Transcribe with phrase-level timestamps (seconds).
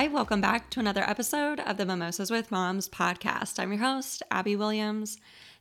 [0.00, 3.58] Hi, welcome back to another episode of the Mimosas with Moms podcast.
[3.58, 5.18] I'm your host, Abby Williams.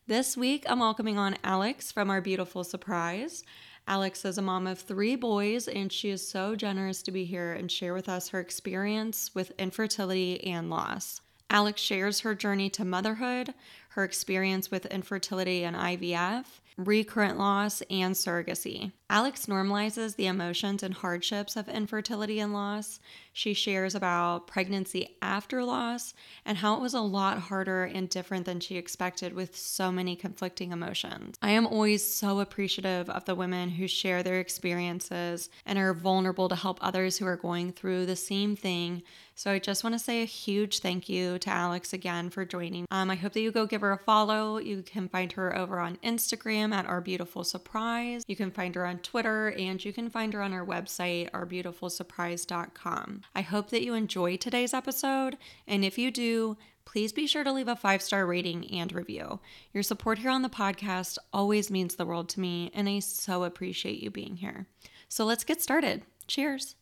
[0.08, 3.44] This week, I'm welcoming on Alex from our beautiful surprise.
[3.86, 7.52] Alex is a mom of three boys, and she is so generous to be here
[7.52, 11.20] and share with us her experience with infertility and loss.
[11.50, 13.54] Alex shares her journey to motherhood,
[13.90, 16.46] her experience with infertility and IVF,
[16.78, 18.94] recurrent loss, and surrogacy.
[19.12, 23.00] Alex normalizes the emotions and hardships of infertility and loss.
[23.34, 26.14] She shares about pregnancy after loss
[26.46, 30.16] and how it was a lot harder and different than she expected with so many
[30.16, 31.38] conflicting emotions.
[31.42, 36.50] I am always so appreciative of the women who share their experiences and are vulnerable
[36.50, 39.02] to help others who are going through the same thing.
[39.34, 42.86] So I just want to say a huge thank you to Alex again for joining.
[42.92, 44.58] Um, I hope that you go give her a follow.
[44.58, 48.24] You can find her over on Instagram at Our Beautiful Surprise.
[48.28, 53.22] You can find her on Twitter, and you can find her on our website, ourbeautifulsurprise.com.
[53.34, 57.52] I hope that you enjoy today's episode, and if you do, please be sure to
[57.52, 59.40] leave a five star rating and review.
[59.74, 63.44] Your support here on the podcast always means the world to me, and I so
[63.44, 64.68] appreciate you being here.
[65.08, 66.04] So let's get started.
[66.28, 66.76] Cheers.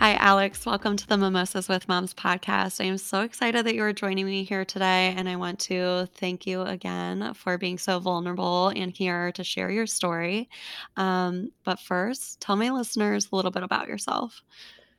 [0.00, 0.64] Hi, Alex.
[0.64, 2.80] Welcome to the Mimosas with Moms podcast.
[2.80, 6.08] I am so excited that you are joining me here today, and I want to
[6.14, 10.48] thank you again for being so vulnerable and here to share your story.
[10.96, 14.40] Um, but first, tell my listeners a little bit about yourself.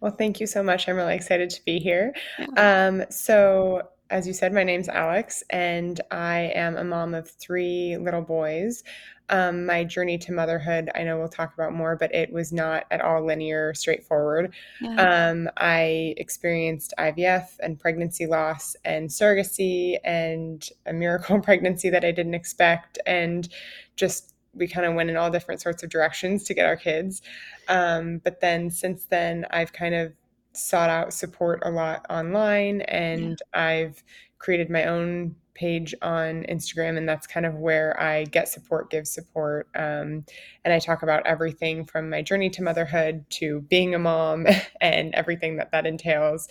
[0.01, 0.87] Well, thank you so much.
[0.87, 2.13] I'm really excited to be here.
[2.37, 2.85] Yeah.
[2.87, 7.97] Um, so, as you said, my name's Alex, and I am a mom of three
[7.97, 8.83] little boys
[9.31, 12.83] um, my journey to motherhood, I know we'll talk about more, but it was not
[12.91, 14.53] at all linear, straightforward.
[14.81, 15.29] Yeah.
[15.29, 22.11] Um, I experienced IVF and pregnancy loss and surrogacy and a miracle pregnancy that I
[22.11, 22.99] didn't expect.
[23.05, 23.47] And
[23.95, 27.21] just we kind of went in all different sorts of directions to get our kids.
[27.69, 30.11] Um, but then since then, I've kind of
[30.53, 33.61] sought out support a lot online and yeah.
[33.61, 34.03] I've
[34.39, 39.07] created my own page on Instagram, and that's kind of where I get support, give
[39.07, 39.67] support.
[39.75, 40.25] Um,
[40.65, 44.47] and I talk about everything from my journey to motherhood to being a mom
[44.81, 46.47] and everything that that entails,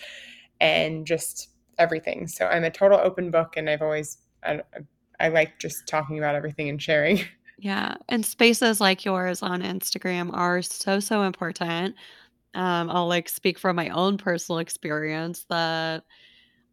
[0.61, 2.29] and just everything.
[2.29, 4.61] So I'm a total open book, and I've always, I,
[5.19, 7.21] I like just talking about everything and sharing.
[7.63, 7.97] Yeah.
[8.09, 11.95] And spaces like yours on Instagram are so, so important.
[12.55, 16.05] Um, I'll like speak from my own personal experience that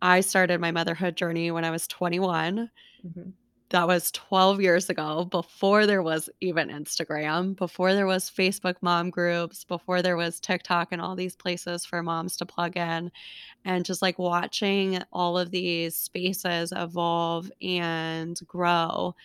[0.02, 2.72] I started my motherhood journey when I was 21.
[3.04, 3.38] Mhm.
[3.72, 9.10] That was 12 years ago, before there was even Instagram, before there was Facebook mom
[9.12, 13.12] groups, before there was TikTok and all these places for moms to plug in.
[13.66, 19.16] And just like watching all of these spaces evolve and grow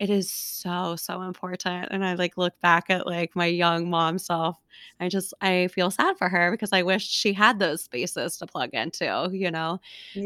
[0.00, 4.18] it is so, so important, and I, like, look back at, like, my young mom
[4.18, 4.58] self,
[5.00, 8.46] I just I feel sad for her because I wish she had those spaces to
[8.46, 9.80] plug into, you know?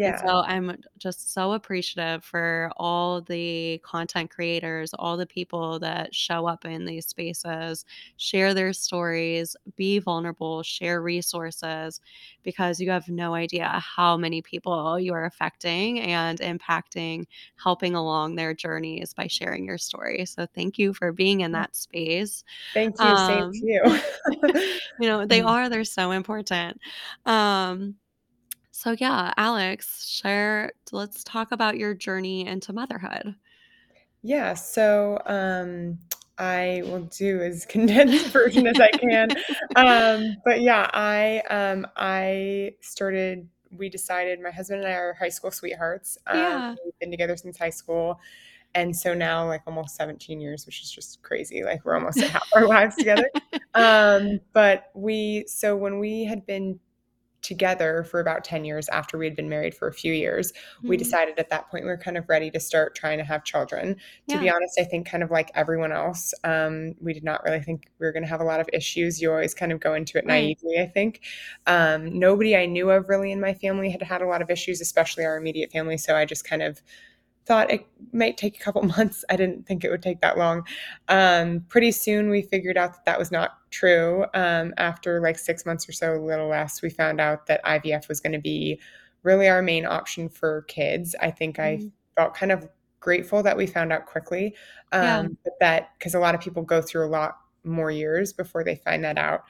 [0.04, 6.14] And so I'm just so appreciative for all the content creators, all the people that
[6.14, 7.84] show up in these spaces,
[8.16, 12.00] share their stories, be vulnerable, share resources,
[12.42, 17.26] because you have no idea how many people you are affecting and impacting,
[17.56, 20.24] helping along their journeys by sharing sharing your story.
[20.26, 22.44] So thank you for being in that space.
[22.72, 23.10] Thank you.
[23.10, 24.00] Um, Same to you.
[25.00, 26.80] you know, they are, they're so important.
[27.26, 27.96] Um,
[28.70, 33.34] so yeah, Alex, share let's talk about your journey into motherhood.
[34.22, 35.98] Yeah, so um
[36.38, 39.30] I will do as condensed version as I can.
[39.76, 43.48] Um, but yeah, I um, I started.
[43.76, 46.16] We decided my husband and I are high school sweethearts.
[46.28, 46.74] Um, yeah.
[46.84, 48.20] We've been together since high school,
[48.74, 52.30] and so now like almost 17 years which is just crazy like we're almost at
[52.30, 53.28] half our lives together
[53.74, 56.78] um, but we so when we had been
[57.44, 60.88] together for about 10 years after we had been married for a few years mm-hmm.
[60.88, 63.44] we decided at that point we were kind of ready to start trying to have
[63.44, 63.94] children
[64.26, 64.36] yeah.
[64.36, 67.60] to be honest i think kind of like everyone else um, we did not really
[67.60, 69.92] think we were going to have a lot of issues you always kind of go
[69.92, 70.88] into it naively right.
[70.88, 71.20] i think
[71.66, 74.80] um, nobody i knew of really in my family had had a lot of issues
[74.80, 76.80] especially our immediate family so i just kind of
[77.46, 79.24] thought it might take a couple months.
[79.28, 80.66] I didn't think it would take that long.
[81.08, 84.24] Um, pretty soon, we figured out that that was not true.
[84.34, 88.08] Um, after like six months or so, a little less, we found out that IVF
[88.08, 88.80] was going to be
[89.24, 91.14] really our main option for kids.
[91.20, 91.86] I think mm-hmm.
[91.86, 91.90] I
[92.20, 92.68] felt kind of
[93.00, 94.54] grateful that we found out quickly.
[94.92, 95.26] Um, yeah.
[95.44, 98.76] But that because a lot of people go through a lot more years before they
[98.76, 99.42] find that out.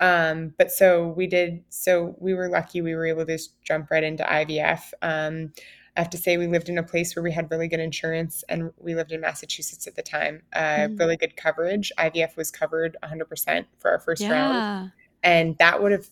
[0.00, 3.90] Um, but so we did, so we were lucky we were able to just jump
[3.90, 4.80] right into IVF.
[5.02, 5.52] Um,
[5.96, 8.44] I have to say we lived in a place where we had really good insurance,
[8.48, 10.42] and we lived in Massachusetts at the time.
[10.52, 10.98] Uh, Mhm.
[10.98, 11.92] really good coverage.
[11.98, 14.92] IVF was covered 100% for our first round,
[15.22, 16.06] and that would have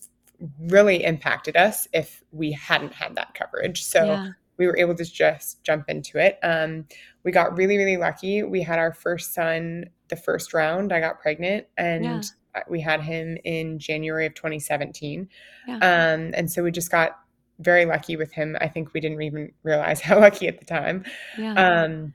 [0.67, 3.83] really impacted us if we hadn't had that coverage.
[3.83, 4.29] So Yeah.
[4.57, 6.39] we were able to just jump into it.
[6.43, 6.85] Um,
[7.23, 8.43] we got really, really lucky.
[8.43, 10.91] We had our first son the first round.
[10.91, 12.21] I got pregnant, and Yeah.
[12.67, 15.29] we had him in January of 2017.
[15.67, 15.75] Yeah.
[15.75, 17.19] Um, and so we just got
[17.59, 18.57] very lucky with him.
[18.61, 21.05] I think we didn't even realize how lucky at the time.
[21.37, 21.53] Yeah.
[21.53, 22.13] Um,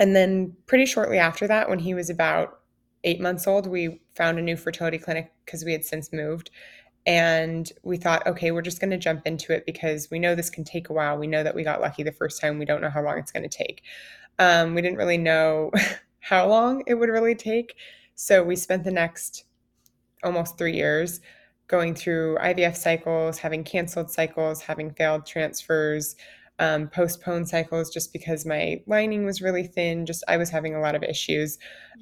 [0.00, 2.60] and then pretty shortly after that, when he was about
[3.04, 6.50] eight months old, we found a new fertility clinic because we had since moved.
[7.04, 10.50] And we thought, okay, we're just going to jump into it because we know this
[10.50, 11.18] can take a while.
[11.18, 12.58] We know that we got lucky the first time.
[12.58, 13.82] We don't know how long it's going to take.
[14.38, 15.72] Um, we didn't really know
[16.20, 17.74] how long it would really take.
[18.14, 19.44] So we spent the next
[20.22, 21.20] almost three years
[21.68, 26.16] going through IVF cycles, having canceled cycles, having failed transfers,
[26.58, 30.06] um, postponed cycles just because my lining was really thin.
[30.06, 31.58] Just I was having a lot of issues.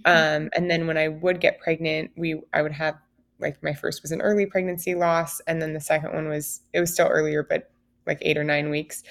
[0.07, 0.37] Mhm.
[0.45, 2.97] Um, and then when I would get pregnant, we I would have
[3.39, 6.81] like my first was an early pregnancy loss, and then the second one was it
[6.81, 7.71] was still earlier, but
[8.07, 9.03] like eight or nine weeks.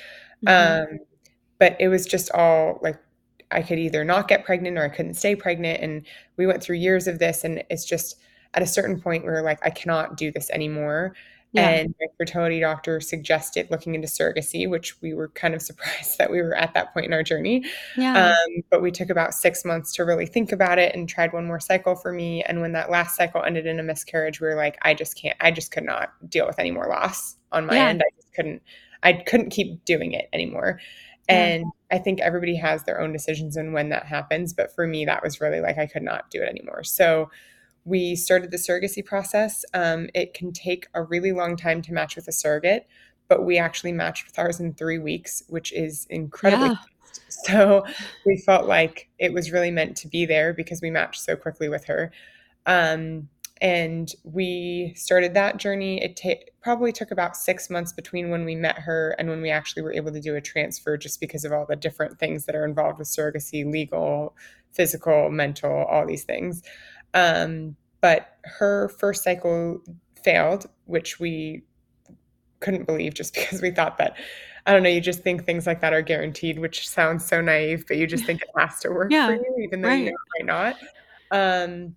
[0.46, 0.84] Mhm.
[0.94, 1.00] Um,
[1.60, 2.98] but it was just all like
[3.52, 5.82] I could either not get pregnant or I couldn't stay pregnant.
[5.82, 6.06] And
[6.38, 8.16] we went through years of this, and it's just
[8.54, 11.14] at a certain point we were like, I cannot do this anymore.
[11.52, 11.70] Yeah.
[11.70, 16.30] And my fertility doctor suggested looking into surrogacy, which we were kind of surprised that
[16.30, 17.64] we were at that point in our journey.
[17.98, 18.30] Yeah.
[18.30, 21.46] Um, but we took about six months to really think about it and tried one
[21.46, 22.44] more cycle for me.
[22.44, 25.38] And when that last cycle ended in a miscarriage, we were like, I just can't,
[25.40, 27.88] I just could not deal with any more loss on my Yeah.
[27.88, 28.04] end.
[28.04, 28.62] I just couldn't,
[29.02, 30.80] I couldn't keep doing it anymore.
[31.28, 31.46] Yeah.
[31.46, 34.54] And I think everybody has their own decisions on when that happens.
[34.54, 36.84] But for me, that was really like I could not do it anymore.
[36.84, 37.32] So
[37.90, 39.66] we started the surrogacy process.
[39.74, 42.88] Um, it can take a really long time to match with a surrogate,
[43.28, 46.76] but we actually matched with ours in three weeks, which is incredibly Yeah.
[47.28, 47.86] So
[48.26, 51.68] we felt like it was really meant to be there because we matched so quickly
[51.68, 52.12] with her.
[52.68, 53.30] Um,
[53.62, 56.02] and we started that journey.
[56.04, 59.50] It ta- probably took about six months between when we met her and when we
[59.50, 62.56] actually were able to do a transfer, just because of all the different things that
[62.56, 64.36] are involved with surrogacy legal,
[64.72, 66.62] physical, mental, all these things.
[67.14, 69.82] Um, but her first cycle
[70.24, 71.64] failed, which we
[72.60, 74.18] couldn't believe just because we thought that
[74.66, 77.86] I don't know, you just think things like that are guaranteed, which sounds so naive,
[77.88, 80.12] but you just think it has to work Yeah, for you, even though you know
[80.12, 80.76] it might not.
[81.32, 81.96] Um,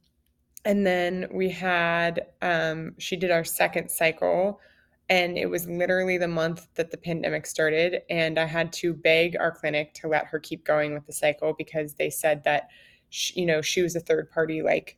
[0.64, 4.60] and then we had um, she did our second cycle,
[5.08, 9.36] and it was literally the month that the pandemic started, and I had to beg
[9.36, 12.68] our clinic to let her keep going with the cycle because they said that
[13.10, 14.96] sh you know, she was a third party, like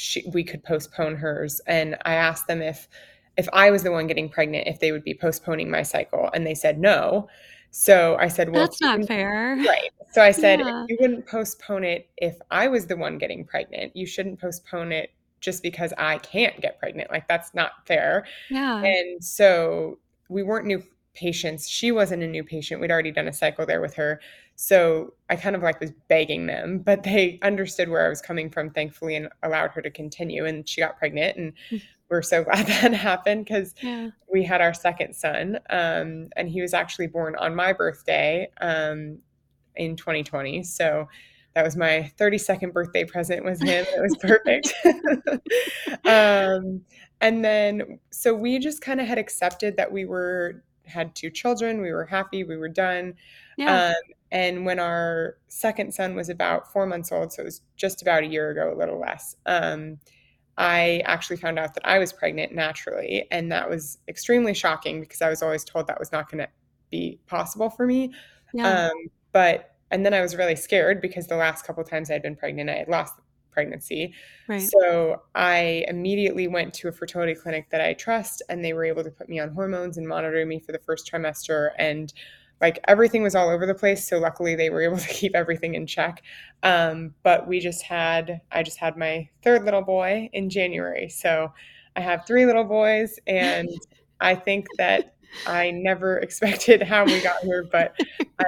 [0.00, 1.60] she, we could postpone hers.
[1.66, 2.88] And I asked them if
[3.36, 6.46] if I was the one getting pregnant, if they would be postponing my cycle, and
[6.46, 7.28] they said no.
[7.70, 9.56] So I said, well, That's not fair.
[9.66, 9.90] right.
[10.12, 10.84] So I said, Yeah.
[10.88, 15.10] you wouldn't postpone it if I was the one getting pregnant, you shouldn't postpone it
[15.40, 17.10] just because I can't get pregnant.
[17.10, 18.26] Like that's not fair.
[18.50, 18.82] Yeah.
[18.82, 19.98] And so
[20.28, 20.82] we weren't new
[21.14, 21.68] patients.
[21.68, 22.80] She wasn't a new patient.
[22.80, 24.20] We'd already done a cycle there with her.
[24.62, 28.50] So I kind of like was begging them, but they understood where I was coming
[28.50, 30.44] from, thankfully, and allowed her to continue.
[30.44, 31.38] And she got pregnant.
[31.38, 31.80] And Mm.
[32.10, 34.10] we're so glad that happened because Yeah.
[34.30, 35.58] we had our second son.
[35.70, 39.20] Um, and he was actually born on my birthday um,
[39.76, 40.62] in 2020.
[40.64, 41.08] So
[41.54, 43.86] that was my 32nd birthday present was him.
[43.96, 44.74] It was perfect.
[46.04, 46.82] um,
[47.22, 51.80] and then so we just kind of had accepted that we were had two children
[51.80, 53.14] we were happy we were done
[53.56, 53.86] Yeah.
[53.86, 53.94] um,
[54.32, 58.22] and when our second son was about four months old so it was just about
[58.22, 59.98] a year ago a little less um,
[60.58, 65.22] i actually found out that i was pregnant naturally and that was extremely shocking because
[65.22, 66.48] i was always told that was not going to
[66.90, 68.12] be possible for me
[68.52, 68.86] Yeah.
[68.86, 68.92] um,
[69.32, 72.36] but and then I was really scared because the last couple times I had been
[72.36, 73.14] pregnant, I had lost
[73.50, 74.14] pregnancy.
[74.46, 74.62] Right.
[74.62, 79.02] So I immediately went to a fertility clinic that I trust, and they were able
[79.02, 81.70] to put me on hormones and monitor me for the first trimester.
[81.76, 82.12] And
[82.60, 84.06] like everything was all over the place.
[84.06, 86.22] So luckily they were able to keep everything in check.
[86.62, 91.08] Um, but we just had, I just had my third little boy in January.
[91.08, 91.52] So
[91.96, 93.68] I have three little boys, and
[94.20, 95.14] I think that
[95.46, 97.94] I never expected how we got here, but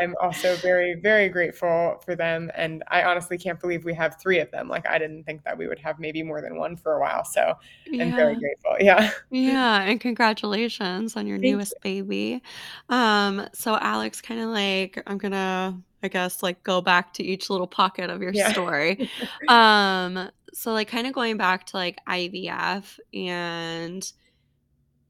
[0.00, 2.50] I'm also very, very grateful for them.
[2.54, 4.68] And I honestly can't believe we have three of them.
[4.68, 7.24] Like, I didn't think that we would have maybe more than one for a while.
[7.24, 7.54] So
[8.00, 8.76] I'm very grateful.
[8.80, 9.10] Yeah.
[9.30, 11.52] Yeah, and congratulations on your Thank you.
[11.56, 12.42] newest baby.
[12.88, 17.48] Um, so Alex, kind of like I'm gonna, I guess, like go back to each
[17.50, 18.50] little pocket of your Yeah.
[18.50, 19.08] story.
[19.48, 24.12] Um, so like kind of going back to like IVF and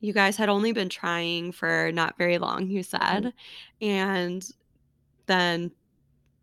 [0.02, 2.84] you guys had only been trying for not very long, you Mhm.
[2.84, 3.34] said.
[3.80, 4.44] And
[5.26, 5.72] then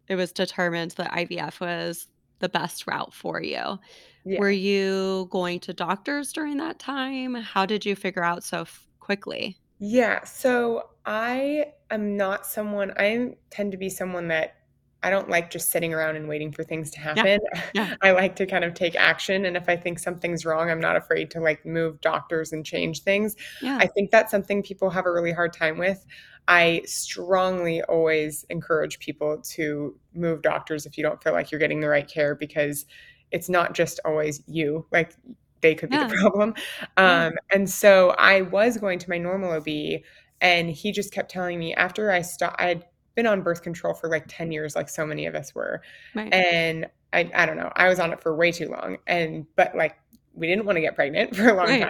[0.07, 2.07] it was determined that IVF was
[2.39, 3.79] the best route for you.
[4.25, 4.39] Yeah.
[4.39, 7.35] Were you going to doctors during that time?
[7.35, 9.59] How did you figure out so f- quickly?
[9.79, 14.55] Yeah, so I am not someone I tend to be someone that
[15.01, 17.39] I don't like just sitting around and waiting for things to happen.
[17.73, 17.95] Yeah.
[18.01, 20.95] I like to kind of take action, and if I think something's wrong, I'm not
[20.97, 23.35] afraid to, like, move doctors and change things.
[23.61, 23.77] Yeah.
[23.79, 26.05] I think that's something people have a really hard time with.
[26.47, 31.79] I strongly always encourage people to move doctors if you don't feel like you're getting
[31.79, 32.85] the right care because
[33.31, 35.13] it's not just always you, like,
[35.61, 36.21] they could be the Yeah.
[36.21, 36.53] problem.
[36.97, 37.27] Yeah.
[37.27, 40.03] Um, and so I was going to my normal OB,
[40.41, 42.85] and he just kept telling me after I stopped, I'd
[43.19, 45.81] been on birth control for like 10 years, like so many of us were.
[46.15, 46.33] Right.
[46.33, 48.97] And I, I don't know, I was on it for way too long.
[49.07, 49.97] And, but like,
[50.33, 51.81] we didn't want to get pregnant for a long Right.
[51.81, 51.89] time.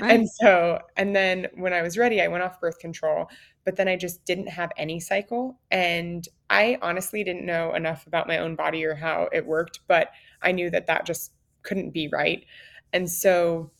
[0.00, 0.12] Right.
[0.14, 3.28] And so, and then when I was ready, I went off birth control,
[3.64, 5.58] but then I just didn't have any cycle.
[5.70, 10.10] And I honestly didn't know enough about my own body or how it worked, but
[10.42, 11.32] I knew that that just
[11.62, 12.44] couldn't be right.
[12.92, 13.70] And so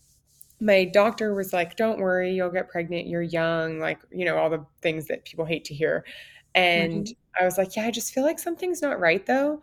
[0.61, 3.07] my doctor was like, Don't worry, you'll get pregnant.
[3.09, 6.05] You're young, like, you know, all the things that people hate to hear.
[6.55, 7.17] And Right.
[7.41, 9.63] I was like, Yeah, I just feel like something's not right though.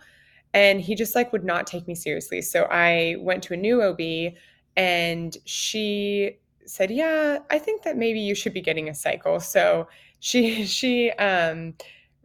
[0.54, 2.42] And he just like would not take me seriously.
[2.42, 4.36] So I went to a new OB
[4.78, 9.88] and she said, "Yeah, I think that maybe you should be getting a cycle." So
[10.20, 11.76] she she um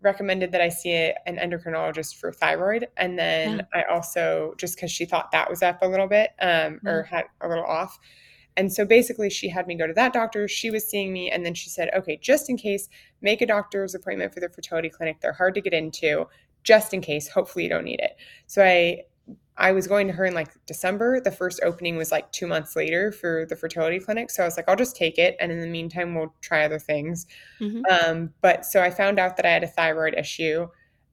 [0.02, 3.62] recommended that I see a, an endocrinologist for thyroid and then Yeah.
[3.72, 6.92] I also just cuz she thought that was up a little bit um Yeah.
[6.92, 7.98] or had a little off.
[8.56, 11.44] And so basically she had me go to that doctor, she was seeing me and
[11.46, 12.88] then she said, "Okay, just in case,
[13.22, 15.20] make a doctor's appointment for the fertility clinic.
[15.20, 16.26] They're hard to get into
[16.64, 17.28] just in case.
[17.28, 18.16] Hopefully you don't need it."
[18.46, 19.04] So I
[19.56, 21.20] I was going to her in like December.
[21.20, 24.30] The first opening was like 2 months later for the fertility clinic.
[24.30, 26.78] So I was like, I'll just take it and in the meantime we'll try other
[26.78, 27.26] things.
[27.60, 27.82] Mhm.
[27.90, 30.68] Um but so I found out that I had a thyroid issue.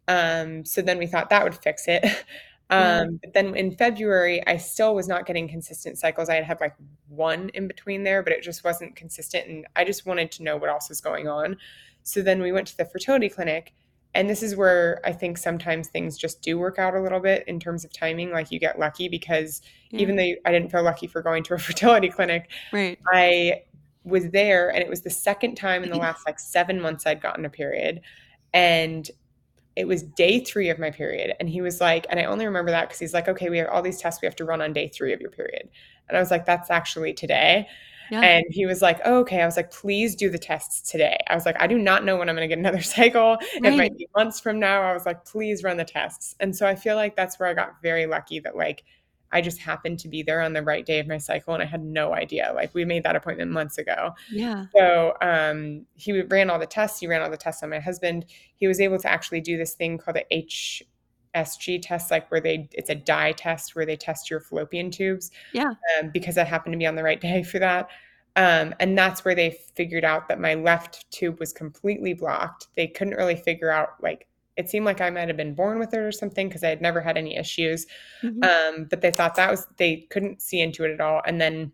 [0.07, 2.03] Um so then we thought that would fix it.
[2.69, 6.29] Um but then in February I still was not getting consistent cycles.
[6.29, 6.75] I had had like
[7.07, 10.57] one in between there, but it just wasn't consistent and I just wanted to know
[10.57, 11.57] what else was going on.
[12.03, 13.73] So then we went to the fertility clinic
[14.15, 17.43] and this is where I think sometimes things just do work out a little bit
[17.47, 18.31] in terms of timing.
[18.31, 19.61] Like you get lucky because
[19.91, 20.01] Yeah.
[20.01, 22.97] even though I didn't feel lucky for going to a fertility clinic, Right.
[23.11, 23.63] I
[24.03, 27.21] was there and it was the second time in the last like seven months I'd
[27.21, 28.01] gotten a period.
[28.53, 29.09] And
[29.79, 31.33] it was day three of my period.
[31.39, 33.69] And he was like, and I only remember that because he's like, okay, we have
[33.69, 35.69] all these tests we have to run on day three of your period.
[36.09, 37.65] And I was like, that's actually today.
[38.11, 38.19] Yeah.
[38.21, 39.41] And he was like, oh, okay.
[39.41, 41.17] I was like, please do the tests today.
[41.27, 43.37] I was like, I do not know when I'm going to get another cycle.
[43.53, 44.81] It might be months from now.
[44.81, 46.35] I was like, please run the tests.
[46.41, 48.83] And so I feel like that's where I got very lucky that like
[49.31, 51.65] I just happened to be there on the right day of my cycle and I
[51.65, 52.51] had no idea.
[52.55, 54.11] Like we made that appointment months ago.
[54.31, 54.65] Yeah.
[54.75, 56.99] So um, he ran all the tests.
[56.99, 58.25] He ran all the tests on my husband.
[58.55, 60.85] He was able to actually do this thing called the
[61.35, 65.31] HSG test, like where they it's a dye test where they test your fallopian tubes.
[65.53, 65.73] Yeah.
[65.99, 67.89] Um, because I happened to be on the right day for that.
[68.35, 72.67] Um, and that's where they figured out that my left tube was completely blocked.
[72.75, 74.28] They couldn't really figure out like
[74.59, 76.81] it seemed like I might have been born with it or something because I had
[76.81, 77.87] never had any issues.
[78.21, 78.43] Mhm.
[78.43, 81.21] Um, but they thought that was they couldn't see into it at all.
[81.25, 81.71] And then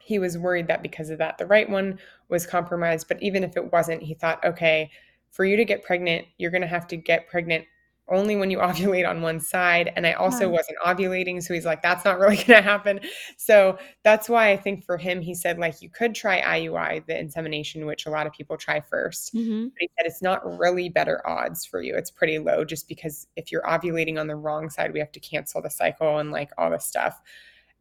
[0.00, 3.06] he was worried that because of that, the right one was compromised.
[3.06, 4.90] But even if it wasn't, he thought, okay,
[5.30, 7.64] for you to get pregnant, you're going to have to get pregnant
[8.10, 9.92] only when you ovulate on one side.
[9.96, 10.52] And I also Yeah.
[10.52, 11.42] wasn't ovulating.
[11.42, 13.00] So he's like, that's not really going to happen.
[13.36, 17.18] So that's why I think for him, he said, like, you could try IUI, the
[17.18, 19.34] insemination, which a lot of people try first.
[19.34, 19.64] Mhm.
[19.72, 21.94] But he said it's not really better odds for you.
[21.96, 25.20] It's pretty low just because if you're ovulating on the wrong side, we have to
[25.20, 27.20] cancel the cycle and like all this stuff.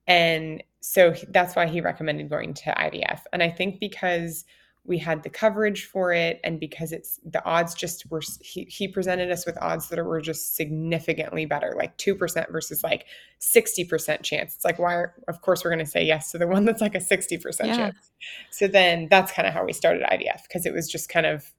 [0.07, 3.21] And so that's why he recommended going to IVF.
[3.33, 4.45] And I think because
[4.87, 8.87] we had the coverage for it and because it's the odds just were he, he
[8.87, 13.05] presented us with odds that were just significantly better like 2% versus like
[13.39, 16.47] 60% chance it's like why are, of course we're going to say yes to the
[16.47, 17.75] one that's like a 60% Yeah.
[17.75, 18.11] chance
[18.49, 21.51] so then that's kind of how we started IVF because it was just kind of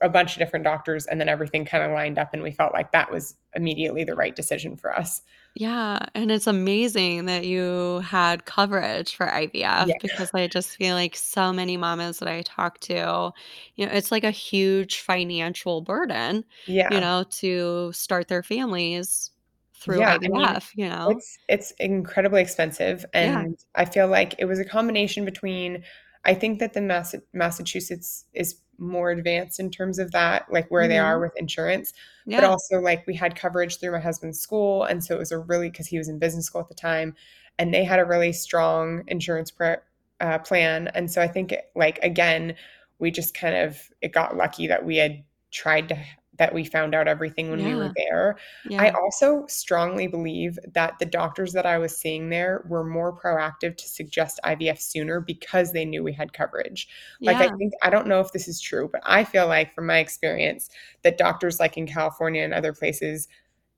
[0.00, 2.72] a bunch of different doctors and then everything kind of lined up and we felt
[2.72, 5.22] like that was immediately the right decision for us.
[5.58, 9.98] Yeah, and it's amazing that you had coverage for IVF Yeah.
[9.98, 13.32] because I just feel like so many mamas that I talk to,
[13.74, 16.44] you know, it's like a huge financial burden,
[16.88, 17.00] you Yeah.
[17.00, 19.30] know, to start their families
[19.74, 21.14] through Yeah, I mean, IVF, you know?
[21.14, 23.46] it's it's incredibly expensive Yeah.
[23.46, 25.84] and I feel like it was a combination between
[26.26, 30.86] I think that the Massa Massachusetts is more advanced in terms of that, like where
[30.88, 31.22] they are Mhm.
[31.22, 31.94] with insurance,
[32.26, 35.38] but also like we had coverage through my husband's school and so it was a
[35.38, 37.14] really because he was in business school at the time
[37.58, 39.76] and they had a really strong insurance pre-
[40.20, 42.54] uh, plan and so I think it, like again
[42.98, 45.98] we just kind of it got lucky that we had tried to
[46.38, 47.92] that we found out everything when we were Yeah.
[47.96, 48.36] there.
[48.78, 53.76] I also strongly believe that the doctors that I was seeing there were more proactive
[53.76, 56.88] to suggest IVF sooner because they knew we had coverage.
[57.24, 59.86] Like, I think I don't know if this is true, but I feel like from
[59.86, 60.70] my experience
[61.02, 63.28] that doctors like in California and other places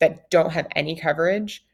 [0.00, 1.64] that don't have any coverage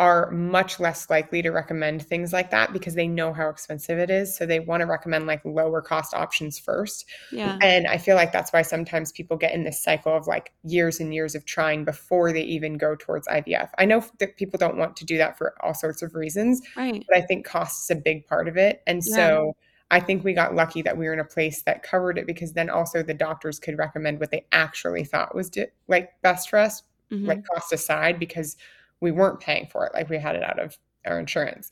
[0.00, 4.10] are much less likely to recommend things like that because they know how expensive it
[4.10, 7.06] is, so they wanna recommend, like, lower cost options first.
[7.30, 7.62] Yeah.
[7.62, 11.00] And I feel like that's why sometimes people get in this cycle of, like, years
[11.00, 13.70] and years of trying before they even go towards IVF.
[13.78, 17.06] I know that people don't want to do that for all sorts of reasons, Right.
[17.08, 19.34] but I think cost is a big part of it, and Yeah.
[19.34, 19.56] so
[19.90, 22.54] I think we got lucky that we were in a place that covered it because
[22.54, 26.58] then also the doctors could recommend what they actually thought was d like, best for
[26.58, 26.82] us,
[27.26, 27.48] like, Mhm.
[27.54, 28.56] cost aside, because
[29.00, 31.70] we weren't paying for it, like, we had it out of our insurance.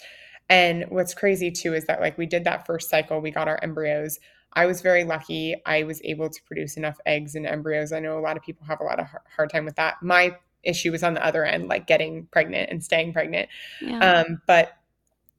[0.49, 3.59] And what's crazy too is that, like, we did that first cycle, we got our
[3.63, 4.19] embryos.
[4.55, 7.93] I was very lucky, I was able to produce enough eggs and embryos.
[7.93, 10.03] I know a lot of people have a lot of hard time with that.
[10.03, 13.49] My issue was on the other end, like, getting pregnant and staying pregnant.
[13.81, 13.99] Yeah.
[13.99, 14.77] Um, but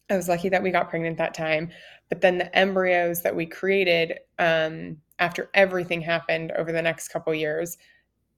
[0.09, 1.69] I was lucky that we got pregnant that time.
[2.09, 7.33] But then the embryos that we created, um, after everything happened over the next couple
[7.33, 7.77] years,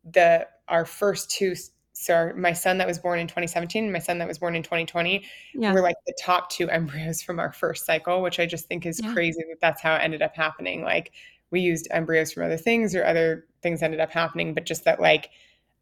[0.04, 3.94] the our first 2 s so our my son that was born in 2017 and
[3.94, 5.76] my son that was born in 2020 Yeah.
[5.76, 9.00] were, like, the top 2 embryos from our first cycle, which I just think is
[9.00, 9.16] Yeah.
[9.16, 10.84] crazy that that's how it ended up happening.
[10.84, 11.14] Like,
[11.52, 15.00] we used embryos from other things or other things ended up happening, but just that,
[15.02, 15.30] like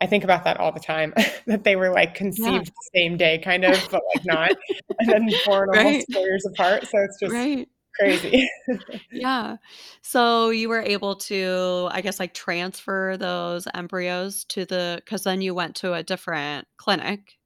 [0.02, 1.14] I think about that all the time,
[1.48, 2.64] that they were, like, Yeah.
[2.64, 4.54] conceived the same day kind of, but, like, not,
[5.00, 6.08] and then born Right.
[6.10, 7.70] almost 4 years apart, so it's just Right.
[8.00, 8.50] Crazy.
[9.12, 9.58] Yeah.
[10.02, 15.42] So you were able to, I guess, like, transfer those embryos to the, because then
[15.42, 17.38] you went to a different clinic.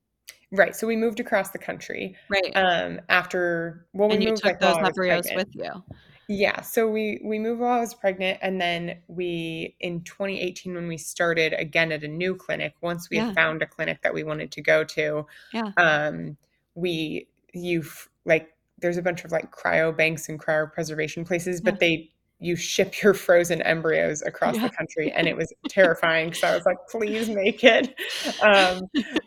[0.52, 2.56] Right, so we moved across the country, Right.
[2.56, 5.84] um, after well, we And you moved, took like, those embryos with you.
[6.30, 10.88] Yeah, so we we moved while I was pregnant, and then we in 2018, when
[10.88, 13.38] we started again at a new clinic, once we had Yeah.
[13.38, 15.72] found a clinic that we wanted to go to, Yeah.
[15.78, 16.38] um,
[16.76, 17.84] we you
[18.26, 21.72] like, there's a bunch of, like, cryo banks and cryopreservation places, Yeah.
[21.72, 26.48] but they you ship your frozen embryos across the country, and it was terrifying, so
[26.48, 27.96] I was like, "Please make it."
[28.44, 28.82] Um,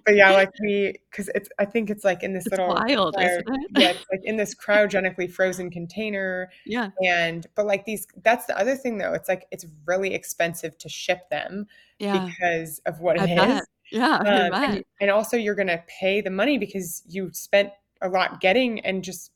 [0.06, 3.16] but yeah, like, we because it's I think it's, like, in this It's little wild,
[3.16, 3.70] cryo isn't it?
[3.74, 6.90] yeah, it's, like, in this cryogenically frozen container, Yeah.
[7.04, 10.88] and but, like, these that's the other thing, though, it's, like, it's really expensive to
[10.88, 11.66] ship them
[11.98, 12.28] Yeah.
[12.28, 13.50] because of what I it bet.
[13.62, 13.66] is.
[13.90, 18.40] Yeah, Um, and and also you're gonna pay the money because you spent a lot
[18.40, 19.32] getting and just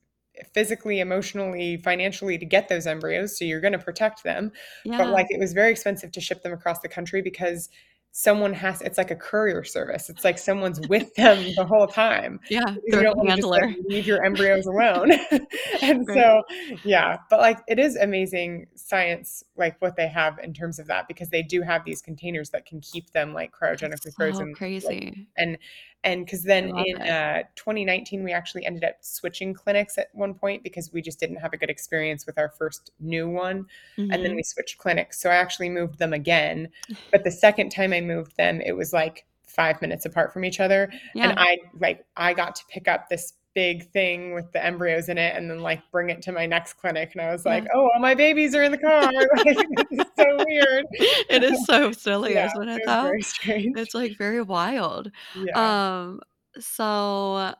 [0.52, 4.52] physically, emotionally, financially to get those embryos, so you're gonna protect them.
[4.84, 4.98] Yeah.
[4.98, 7.68] But, like, it was very expensive to ship them across the country because
[8.16, 10.08] someone has it's like a courier service.
[10.08, 12.38] It's like someone's with them the whole time.
[12.48, 15.10] Yeah, you don't wanna just, like, leave your embryos alone.
[15.82, 16.16] And Right.
[16.16, 16.42] so,
[16.84, 21.08] yeah, but, like, it is amazing science, like, what they have in terms of that
[21.08, 24.48] because they do have these containers that can keep them, like, cryogenically That's so frozen,
[24.48, 25.26] like crazy.
[25.36, 25.58] and
[26.04, 30.34] and 'cause because then in, uh, 2019, we actually ended up switching clinics at one
[30.34, 33.66] point because we just didn't have a good experience with our first new one,
[34.10, 34.36] and then Mhm.
[34.36, 36.68] we switched clinics, so I actually moved them again,
[37.12, 40.60] but the second time I moved them, it was, like, 5 minutes apart from each
[40.60, 45.08] other, and I like, I got to pick up this big thing with the embryos
[45.08, 47.64] in it and then, like, bring it to my next clinic, and I was like,
[47.64, 47.70] Yeah.
[47.74, 49.10] "Oh, all my babies are in the car."
[49.46, 50.86] Like, this so weird.
[51.30, 53.02] It is so silly, Yeah, isn't it, it was though?
[53.02, 53.76] very strange.
[53.76, 55.10] It's, like, very wild.
[55.34, 55.54] Yeah.
[55.54, 56.20] Um,
[56.58, 57.54] so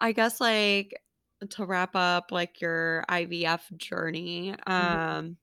[0.00, 0.94] I guess, like,
[1.50, 4.98] to wrap up, like, your IVF journey, Mhm.
[5.18, 5.38] um,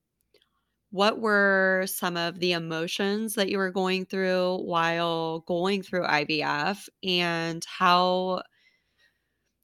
[0.92, 6.90] what were some of the emotions that you were going through while going through IVF,
[7.04, 8.44] and how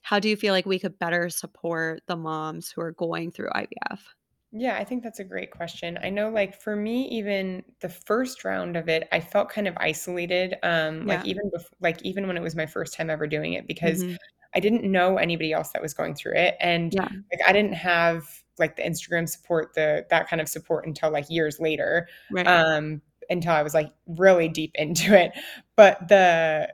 [0.08, 3.50] how do you feel like we could better support the moms who are going through
[3.56, 4.16] IVF?
[4.54, 6.00] Yeah, I think that's a great question.
[6.02, 9.76] I know, like, for me, even the first round of it, I felt kind of
[9.78, 13.54] isolated, um, like, even bef like, even when it was my first time ever doing
[13.54, 14.18] it because Mhm.
[14.56, 17.10] I didn't know anybody else that was going through it, and, Yeah.
[17.32, 18.24] like, I didn't have,
[18.58, 22.68] like, the Instagram support, the that kind of support until, like, years later, Right.
[22.68, 25.34] um, until I was, like, really deep into it.
[25.76, 26.74] But the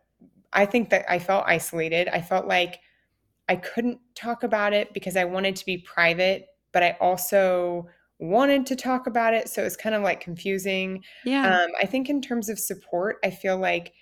[0.53, 2.07] I think that I felt isolated.
[2.09, 2.81] I felt like
[3.49, 7.87] I couldn't talk about it because I wanted to be private, but I also
[8.19, 11.03] wanted to talk about it, so it's kind of, like, confusing.
[11.23, 11.53] Yeah.
[11.53, 13.93] Um, I think in terms of support, I feel like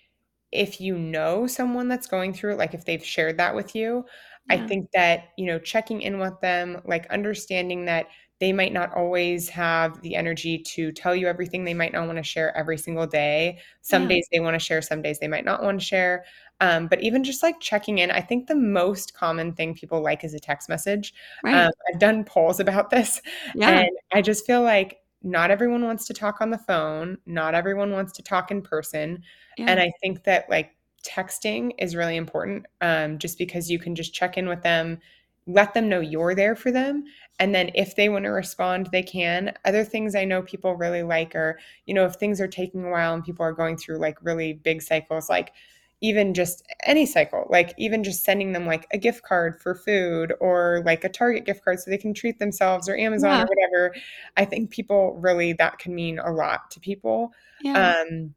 [0.52, 4.06] if you know someone that's going through it, like, if they've shared that with you,
[4.50, 8.08] I think that, you know, checking in with them, like, understanding that
[8.40, 12.24] they might not always have the energy to tell you everything, they might not wanna
[12.24, 13.60] share every single day.
[13.82, 14.08] Some Yeah.
[14.08, 16.26] days they wanna share, some days they might not wanna share.
[16.62, 20.24] Um, but even just, like, checking in, I think the most common thing people like
[20.24, 21.14] is a text message.
[21.44, 23.22] Um, I've done polls about this,
[23.54, 23.82] Yeah.
[23.82, 27.92] and I just feel like not everyone wants to talk on the phone, not everyone
[27.92, 29.22] wants to talk in person.
[29.58, 29.66] Yeah.
[29.70, 30.72] And I think that like
[31.04, 35.00] texting is really important um, just because you can just check in with them,
[35.48, 37.04] let them know you're there for them.
[37.40, 39.54] And then if they want to respond, they can.
[39.66, 42.90] Other things I know people really like are, you know, if things are taking a
[42.90, 45.52] while and people are going through like really big cycles, like
[46.02, 50.34] even just any cycle, like even just sending them like a gift card for food
[50.40, 53.44] or like a Target gift card so they can treat themselves or Amazon Yeah.
[53.44, 53.96] or whatever.
[54.36, 57.34] I think people really that can mean a lot to people.
[57.62, 58.04] Yeah.
[58.10, 58.34] Um,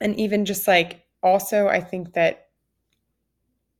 [0.00, 2.48] and even just like also, I think that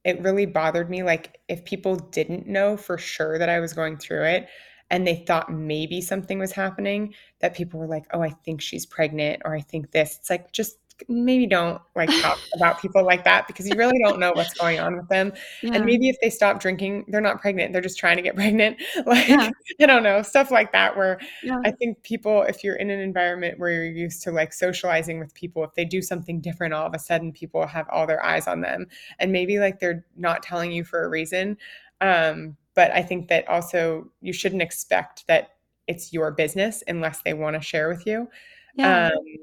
[0.05, 3.97] it really bothered me like if people didn't know for sure that I was going
[3.99, 4.49] through it
[4.91, 8.87] and they thought maybe something was happening, that people were like, "Oh, I think she's
[8.87, 13.25] pregnant," or "I think this." It's like just maybe don't like talk about people like
[13.25, 15.33] that because you really don't know what's going on with them.
[15.63, 15.75] Yeah.
[15.75, 17.73] And maybe if they stop drinking, they're not pregnant.
[17.73, 18.81] They're just trying to get pregnant.
[19.07, 19.51] Like Yeah.
[19.81, 21.59] I don't know, stuff like that where Yeah.
[21.65, 25.33] I think people if you're in an environment where you're used to like socializing with
[25.35, 28.47] people, if they do something different all of a sudden people have all their eyes
[28.47, 28.87] on them
[29.19, 31.57] and maybe like they're not telling you for a reason.
[32.01, 35.51] Um but I think that also you shouldn't expect that
[35.89, 38.29] it's your business unless they want to share with you.
[38.77, 39.07] Yeah.
[39.07, 39.39] Um,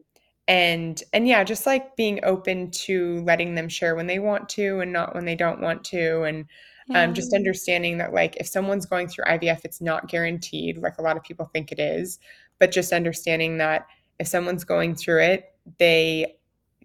[0.47, 4.79] and and yeah, just like being open to letting them share when they want to
[4.79, 6.45] and not when they don't want to, and
[6.87, 7.03] Yeah.
[7.03, 11.01] um, just understanding that like if someone's going through IVF, it's not guaranteed, like a
[11.01, 12.19] lot of people think it is,
[12.59, 13.87] but just understanding that
[14.19, 16.35] if someone's going through it, they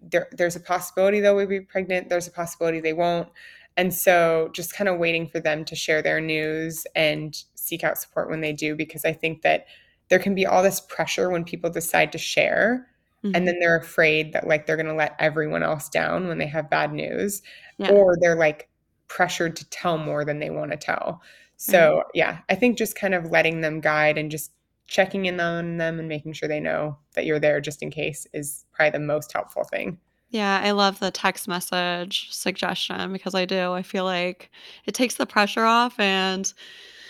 [0.01, 2.09] there, there's a possibility they'll be pregnant.
[2.09, 3.29] There's a possibility they won't.
[3.77, 7.97] And so just kind of waiting for them to share their news and seek out
[7.97, 9.65] support when they do, because I think that
[10.09, 12.87] there can be all this pressure when people decide to share
[13.23, 13.35] Mhm.
[13.35, 16.47] and then they're afraid that like they're going to let everyone else down when they
[16.47, 17.41] have bad news
[17.77, 17.91] Yeah.
[17.91, 18.67] or they're like
[19.07, 21.21] pressured to tell more than they want to tell.
[21.57, 24.51] So, yeah, I think just kind of letting them guide and just
[24.87, 28.25] checking in on them and making sure they know that you're there just in case
[28.33, 29.99] is probably the most helpful thing.
[30.29, 33.73] Yeah, I love the text message suggestion because I do.
[33.73, 34.49] I feel like
[34.85, 36.51] it takes the pressure off and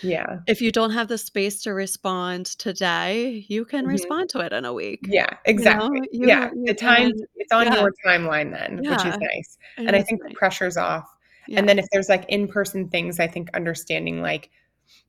[0.02, 0.40] Yeah.
[0.46, 3.88] if you don't have the space to respond today, you can Mhm.
[3.90, 5.00] respond to it in a week.
[5.08, 5.38] Yeah, You know?
[5.46, 6.00] exactly.
[6.12, 7.80] You Yeah, you the time can it's on yeah.
[7.80, 9.58] your timeline then, which is nice.
[9.78, 11.08] It And I think the pressure's off.
[11.48, 11.58] Yeah.
[11.58, 14.50] And then if there's like in-person things, I think understanding like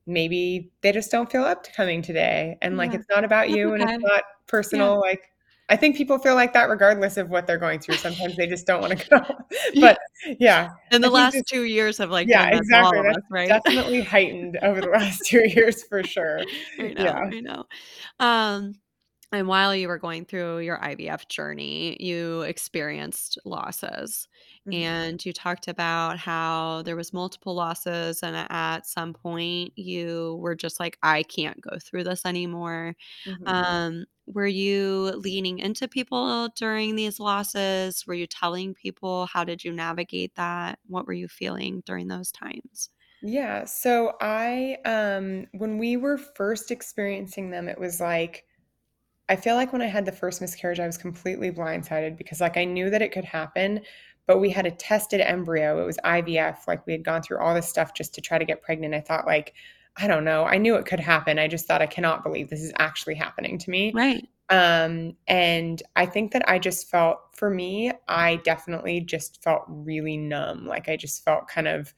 [0.05, 2.99] maybe they just don't feel up to coming today and like Yeah.
[2.99, 5.29] it's not about you and it's not personal like
[5.69, 7.97] I think people feel like that regardless of what they're going through.
[7.97, 9.21] Sometimes they just don't want to go.
[9.79, 9.97] But
[10.39, 13.01] yeah, And the last just 2 years have, like, Yeah, exactly.
[13.01, 13.49] That's us, right?
[13.49, 16.39] definitely heightened over the last 2 years for sure.
[16.79, 17.29] I know, Yeah.
[17.31, 17.65] I know.
[18.19, 18.73] Um,
[19.33, 24.27] and while you were going through your IVF journey, you experienced losses.
[24.65, 25.13] Mhm.
[25.13, 30.55] And you talked about how there was multiple losses and at some point you were
[30.55, 33.47] just like, "I can't go through this anymore." Mhm.
[33.47, 38.05] Um, were you leaning into people during these losses?
[38.07, 39.25] Were you telling people?
[39.27, 40.79] How did you navigate that?
[40.87, 42.89] What were you feeling during those times?
[43.21, 48.45] Yeah, so I um when we were first experiencing them, it was like
[49.29, 52.57] I feel like when I had the first miscarriage, I was completely blindsided because like
[52.57, 53.81] I knew that it could happen,
[54.27, 55.81] but we had a tested embryo.
[55.81, 56.67] It was IVF.
[56.67, 58.93] Like we had gone through all this stuff just to try to get pregnant.
[58.93, 59.53] I thought like,
[59.95, 60.43] I don't know.
[60.43, 61.39] I knew it could happen.
[61.39, 63.91] I just thought I cannot believe this is actually happening to me.
[63.93, 64.27] Right.
[64.49, 70.17] Um, and I think that I just felt, for me, I definitely just felt really
[70.17, 70.65] numb.
[70.67, 71.93] Like I just felt kind of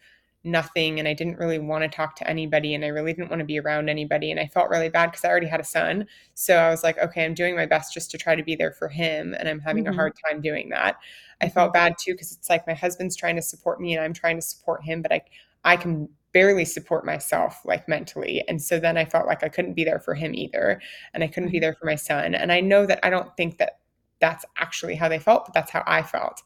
[0.45, 3.39] nothing and I didn't really want to talk to anybody and I really didn't want
[3.39, 4.31] to be around anybody.
[4.31, 6.05] And I felt really bad because I already had a son.
[6.33, 8.71] So I was like, okay, I'm doing my best just to try to be there
[8.71, 9.35] for him.
[9.37, 9.87] And I'm having Mhm.
[9.87, 9.99] a mm-hmm.
[9.99, 10.97] hard time doing that.
[11.41, 11.85] I felt mm-hmm.
[11.87, 14.41] bad too because it's like my husband's trying to support me and I'm trying to
[14.41, 15.21] support him, but I
[15.63, 18.43] I can barely support myself like mentally.
[18.47, 20.81] And so then I felt like I couldn't be there for him either
[21.13, 21.63] and I couldn't be mm-hmm.
[21.63, 22.35] there for my son.
[22.35, 23.79] And I know that I don't think that
[24.19, 26.41] that's actually how they felt, but that's how I felt.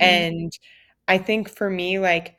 [0.00, 0.06] Right.
[0.06, 0.52] And
[1.08, 2.36] I think for me, like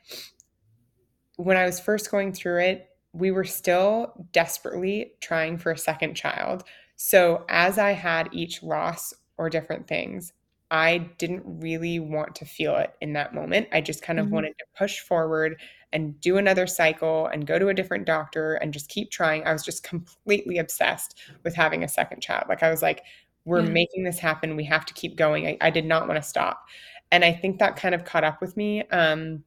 [1.36, 6.14] when I was first going through it, we were still desperately trying for a second
[6.14, 6.64] child.
[6.96, 10.32] So as I had each loss or different things,
[10.70, 13.68] I didn't really want to feel it in that moment.
[13.72, 14.30] I just kind of Mhm.
[14.30, 15.60] wanted to push forward
[15.92, 19.44] and do another cycle and go to a different doctor and just keep trying.
[19.44, 22.46] I was just completely obsessed with having a second child.
[22.48, 23.02] Like I was like,
[23.44, 23.68] we're Yeah.
[23.68, 24.56] making this happen.
[24.56, 25.46] We have to keep going.
[25.46, 26.66] I, I did not want to stop.
[27.12, 29.44] And I think that kind of caught up with me um,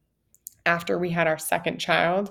[0.68, 2.30] after we had our second child.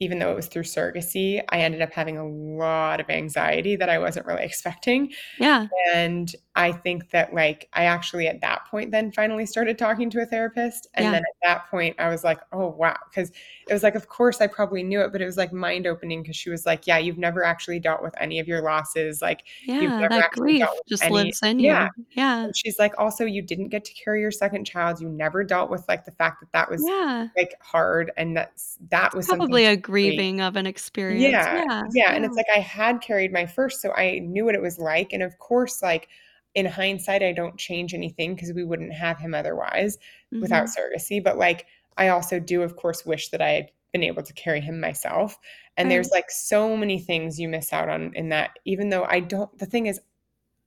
[0.00, 3.88] Even though it was through surrogacy, I ended up having a lot of anxiety that
[3.88, 5.12] I wasn't really expecting.
[5.38, 5.68] Yeah.
[5.94, 10.20] And I think that, like, I actually at that point then finally started talking to
[10.22, 10.88] a therapist.
[10.94, 11.10] And Yeah.
[11.12, 12.96] then at that point, I was like, oh, wow.
[13.10, 13.30] Because
[13.68, 16.22] it was like, of course, I probably knew it, but it was like mind opening
[16.22, 19.20] because she was like, yeah, you've never actually dealt with any of your losses.
[19.22, 21.14] Like, you've Yeah, never that actually grief just any.
[21.14, 21.88] lives in Yeah.
[21.96, 22.04] you.
[22.10, 22.44] Yeah.
[22.44, 25.00] And she's like, also, you didn't get to carry your second child.
[25.00, 27.28] You never dealt with like the fact that that was Yeah.
[27.36, 31.46] like hard and that's that was something Probably a grieving of an experience.
[31.48, 31.82] yeah, Yeah.
[31.92, 34.78] yeah, and it's like I had carried my first, so I knew what it was
[34.78, 36.08] like, and of course, like,
[36.54, 39.98] in hindsight, I don't change anything because we wouldn't have him otherwise
[40.40, 40.74] without Mhm.
[40.78, 41.66] surrogacy, but, like,
[41.96, 45.36] I also do, of course, wish that I had been able to carry him myself,
[45.76, 45.90] and Right.
[45.90, 49.56] there's, like, so many things you miss out on in that even though I don't
[49.58, 50.00] the thing is,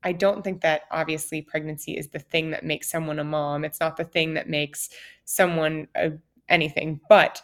[0.03, 3.79] I don't think that obviously pregnancy is the thing that makes someone a mom, it's
[3.79, 4.89] not the thing that makes
[5.25, 6.11] someone a
[6.49, 7.41] anything, but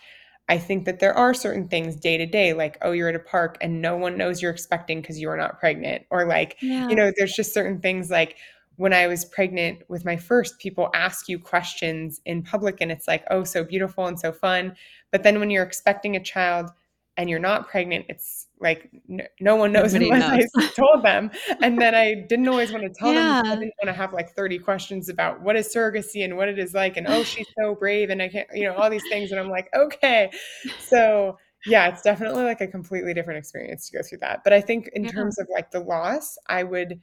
[0.49, 3.19] I think that there are certain things day to day, like, oh, you're at a
[3.19, 6.95] park and no one knows you're expecting because you are not pregnant, or like, you
[6.95, 8.36] know, there's just certain things like
[8.75, 13.08] when I was pregnant with my first, people ask you questions in public and it's
[13.08, 14.75] like, oh, so beautiful and so fun.
[15.12, 16.71] But then when you're expecting a child
[17.17, 20.45] and you're not pregnant, it's like no, no one knows Nobody unless knows.
[20.58, 21.32] I told them.
[21.62, 24.13] And then I didn't always want to tell them because I didn't want to have
[24.13, 26.97] like 30 questions about what is surrogacy and what it is like.
[26.97, 28.10] And oh, she's so brave.
[28.10, 29.32] And I can't, you know, all these things.
[29.32, 30.32] And I'm like, okay.
[30.78, 34.43] So yeah, it's definitely like a completely different experience to go through that.
[34.43, 35.12] But I think in Yeah.
[35.12, 36.99] terms of like the loss, I would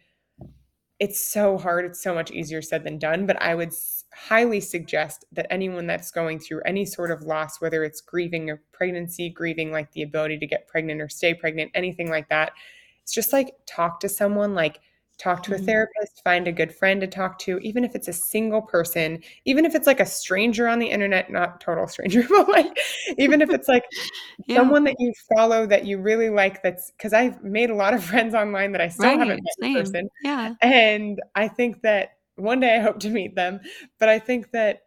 [0.99, 1.85] it's so hard.
[1.87, 3.73] It's so much easier said than done, but I would
[4.13, 8.57] highly suggest that anyone that's going through any sort of loss, whether it's grieving a
[8.73, 12.53] pregnancy, grieving like the ability to get pregnant or stay pregnant, anything like that,
[13.03, 14.81] it's just like talk to someone, like
[15.19, 15.67] talk to a Mhm.
[15.67, 19.65] therapist, find a good friend to talk to, even if it's a single person, even
[19.67, 22.79] if it's like a stranger on the internet, not total stranger, but like
[23.19, 23.85] even if it's like
[24.47, 24.57] Yeah.
[24.57, 28.05] someone that you follow that you really like that's because I've made a lot of
[28.11, 29.19] friends online that I still Right.
[29.19, 30.09] haven't met in person.
[30.23, 30.55] Yeah.
[30.63, 33.61] And I think that one day I hope to meet them,
[33.99, 34.83] but I think that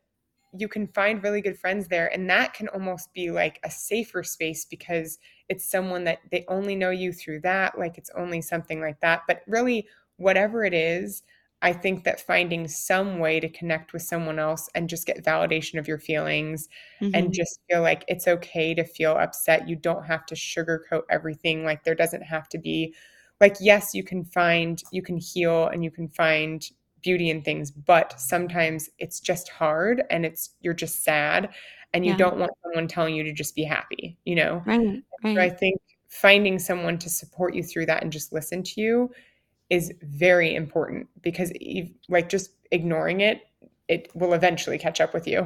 [0.55, 4.21] you can find really good friends there and that can almost be like a safer
[4.23, 5.17] space because
[5.49, 9.21] it's someone that they only know you through that, like it's only something like that.
[9.27, 9.87] But really
[10.17, 11.23] whatever it is,
[11.63, 15.79] I think that finding some way to connect with someone else and just get validation
[15.79, 16.67] of your feelings
[17.13, 17.33] and Mhm.
[17.33, 19.67] just feel like it's okay to feel upset.
[19.67, 21.63] You don't have to sugarcoat everything.
[21.63, 22.93] Like there doesn't have to be
[23.41, 26.63] like yes, you can find you can heal and you can find
[27.03, 31.49] beauty in things, but sometimes it's just hard and it's you're just sad
[31.93, 32.17] and you Yeah.
[32.17, 34.63] don't want someone telling you to just be happy, you know?
[34.65, 35.03] Right.
[35.23, 39.11] So I think finding someone to support you through that and just listen to you
[39.69, 41.51] is very important because
[42.09, 43.41] like just ignoring it,
[43.87, 45.41] it will eventually catch up with you,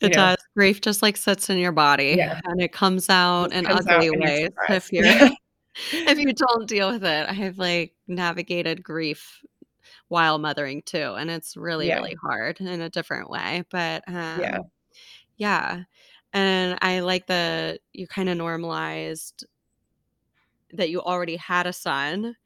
[0.00, 0.30] you It know?
[0.30, 0.36] does.
[0.56, 2.40] Grief just, like, sits in your body, Yeah.
[2.44, 5.04] and it comes out Just in comes out ugly you're ways if you're
[5.92, 7.28] if you don't deal with it.
[7.28, 9.40] I have, like, navigated grief
[10.08, 11.96] while mothering too, and it's really, Yeah.
[11.96, 14.48] really hard in a different way, but, Yeah.
[14.48, 14.70] um,
[15.38, 15.84] yeah,
[16.34, 19.46] and I like that you kinda normalized
[20.72, 22.36] that you already had a son,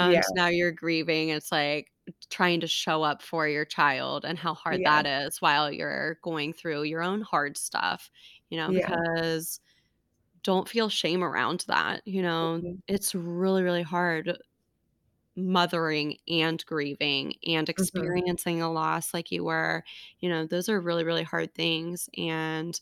[0.00, 0.22] Yeah.
[0.22, 1.92] and now you're grieving, it's like
[2.30, 4.86] trying to show up for your child and how hard Yeah.
[4.86, 8.10] that is while you're going through your own hard stuff,
[8.50, 9.02] you know, Yeah.
[9.12, 9.60] because
[10.44, 12.62] don't feel shame around that, you know?
[12.62, 12.82] Mhm.
[12.88, 14.36] It's really, really hard
[15.36, 18.22] mothering and grieving and Mhm.
[18.22, 19.84] experiencing a loss like you were,
[20.20, 22.80] you know, those are really, really hard things, and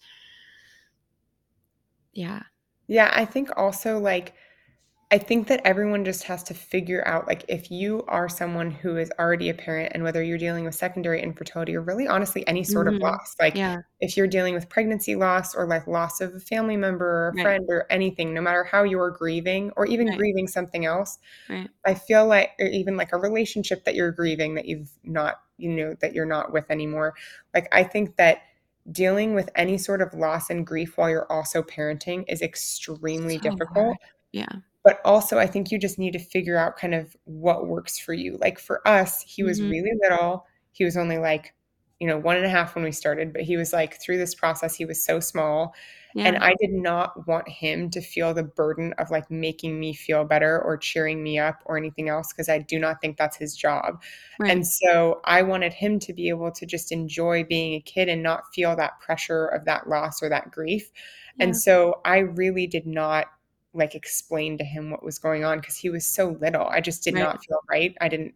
[2.12, 2.42] yeah.
[2.86, 4.34] Yeah, I think also, like
[5.12, 8.96] I think that everyone just has to figure out, like, if you are someone who
[8.96, 12.62] is already a parent and whether you're dealing with secondary infertility or really honestly any
[12.62, 13.00] sort of Mhm.
[13.00, 13.82] loss, like, Yeah.
[13.98, 17.34] if you're dealing with pregnancy loss or, like, loss of a family member or a
[17.34, 17.40] Right.
[17.40, 20.16] friend or anything, no matter how you're grieving or even Right.
[20.16, 21.18] grieving something else,
[21.48, 21.70] Right.
[21.86, 25.70] I feel like or even, like, a relationship that you're grieving that you've not you
[25.70, 27.14] know, that you're not with anymore.
[27.54, 28.38] Like, I think that
[28.92, 33.38] dealing with any sort of loss and grief while you're also parenting is extremely So
[33.38, 33.96] difficult.
[33.96, 33.98] hard.
[34.32, 34.60] Yeah.
[34.84, 38.14] But also, I think you just need to figure out kind of what works for
[38.14, 38.38] you.
[38.40, 39.68] Like, for us, he was Mhm.
[39.68, 40.46] really little.
[40.72, 41.54] He was only, like,
[41.98, 44.34] you know, 1 and a half when we started, but he was, like through this
[44.34, 45.74] process, he was so small,
[46.24, 50.24] and I did not want him to feel the burden of, like, making me feel
[50.24, 53.54] better or cheering me up or anything else because I do not think that's his
[53.56, 54.02] job.
[54.38, 54.54] Right.
[54.54, 58.22] And so, I wanted him to be able to just enjoy being a kid and
[58.22, 60.90] not feel that pressure of that loss or that grief.
[61.36, 61.46] Yeah.
[61.46, 63.26] And so, I really did not,
[63.74, 66.66] like, explain to him what was going on because he was so little.
[66.68, 67.22] I just did Right.
[67.22, 67.96] not feel right.
[68.00, 68.34] I didn't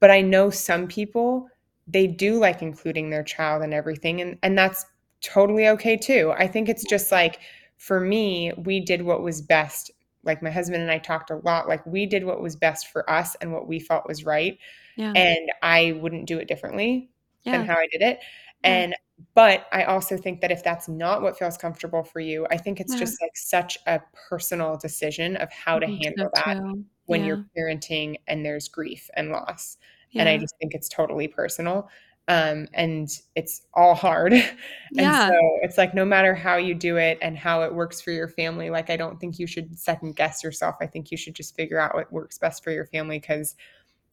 [0.00, 1.48] but I know some people,
[1.86, 4.84] they do like including their child and everything, and and that's
[5.22, 6.32] totally okay too.
[6.36, 7.40] I think it's just, like,
[7.76, 9.90] for me, we did what was best.
[10.24, 11.68] Like my husband and I talked a lot.
[11.68, 14.58] Like we did what was best for us and what we felt was right.
[14.96, 15.12] Yeah.
[15.16, 17.10] And I wouldn't do it differently
[17.44, 18.20] than how I did it.
[18.64, 18.70] Yeah.
[18.70, 18.96] And
[19.34, 22.80] but I also think that if that's not what feels comfortable for you, I think
[22.80, 22.98] it's Yeah.
[23.00, 26.84] just like such a personal decision of how to handle so that too.
[27.06, 27.26] when Yeah.
[27.28, 29.76] you're parenting and there's grief and loss.
[30.16, 31.88] And I just think it's totally personal.
[32.28, 34.32] Um, and it's all hard.
[34.98, 35.28] And Yeah.
[35.28, 38.28] so it's like no matter how you do it and how it works for your
[38.28, 40.76] family, like I don't think you should second guess yourself.
[40.80, 43.56] I think you should just figure out what works best for your family because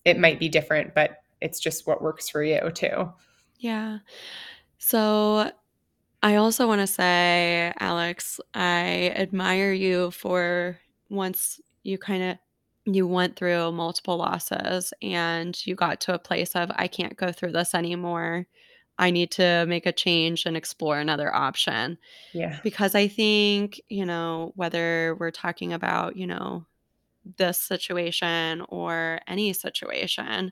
[0.05, 3.11] it might be different, but it's just what works for you too.
[3.59, 3.99] Yeah.
[4.77, 5.51] So
[6.23, 12.37] I also want to say, Alex, I admire you for once you kind of
[12.85, 17.31] you went through multiple losses and you got to a place of I can't go
[17.31, 18.47] through this anymore.
[18.97, 21.97] I need to make a change and explore another option.
[22.33, 22.59] Yeah.
[22.63, 26.65] Because I think, you know, whether we're talking about, you know,
[27.37, 30.51] this situation or any situation,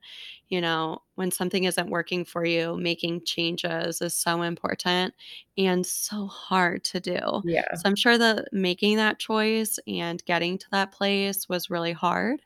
[0.49, 5.13] you know, when something isn't working for you, making changes is so important
[5.58, 7.19] and so hard to do.
[7.43, 7.73] Yeah.
[7.73, 12.41] So I'm sure that making that choice and getting to that place was really hard.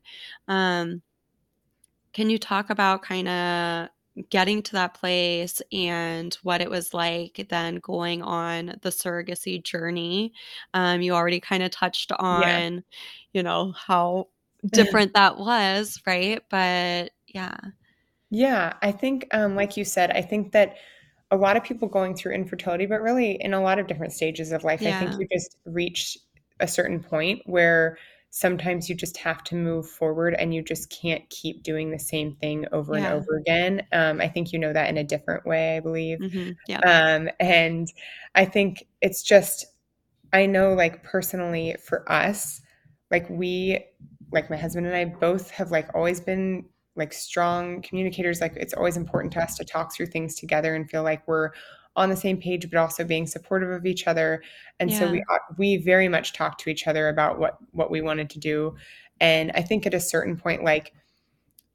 [0.47, 1.01] Um,
[2.13, 3.89] can you talk about kind of
[4.29, 10.33] getting to that place and what it was like then going on the surrogacy journey?
[10.73, 12.63] Um, you already kind of touched Yeah.
[12.63, 12.83] on,
[13.33, 14.27] you know, how
[14.71, 16.41] different that was, right?
[16.49, 17.55] But yeah.
[18.29, 20.75] Yeah, I think, um, like you said, I think that
[21.31, 24.51] a lot of people going through infertility, but really in a lot of different stages
[24.51, 26.17] of life, I think you just reach
[26.59, 27.97] a certain point where
[28.31, 32.33] sometimes you just have to move forward and you just can't keep doing the same
[32.37, 33.85] thing over and over again.
[33.91, 36.19] Um, I think you know that in a different way, I believe.
[36.19, 36.55] Mhm.
[36.65, 36.79] Yeah.
[36.79, 37.91] Um, and
[38.33, 39.65] I think it's just,
[40.31, 42.61] I know like personally for us,
[43.11, 43.85] like we,
[44.31, 46.65] like my husband and I both have like always been
[46.95, 48.39] like strong communicators.
[48.39, 51.51] Like it's always important to us to talk through things together and feel like we're
[51.95, 54.41] on the same page, but also being supportive of each other.
[54.79, 58.01] And so we uh, we very much talked to each other about what what we
[58.01, 58.75] wanted to do.
[59.19, 60.93] And I think at a certain point, like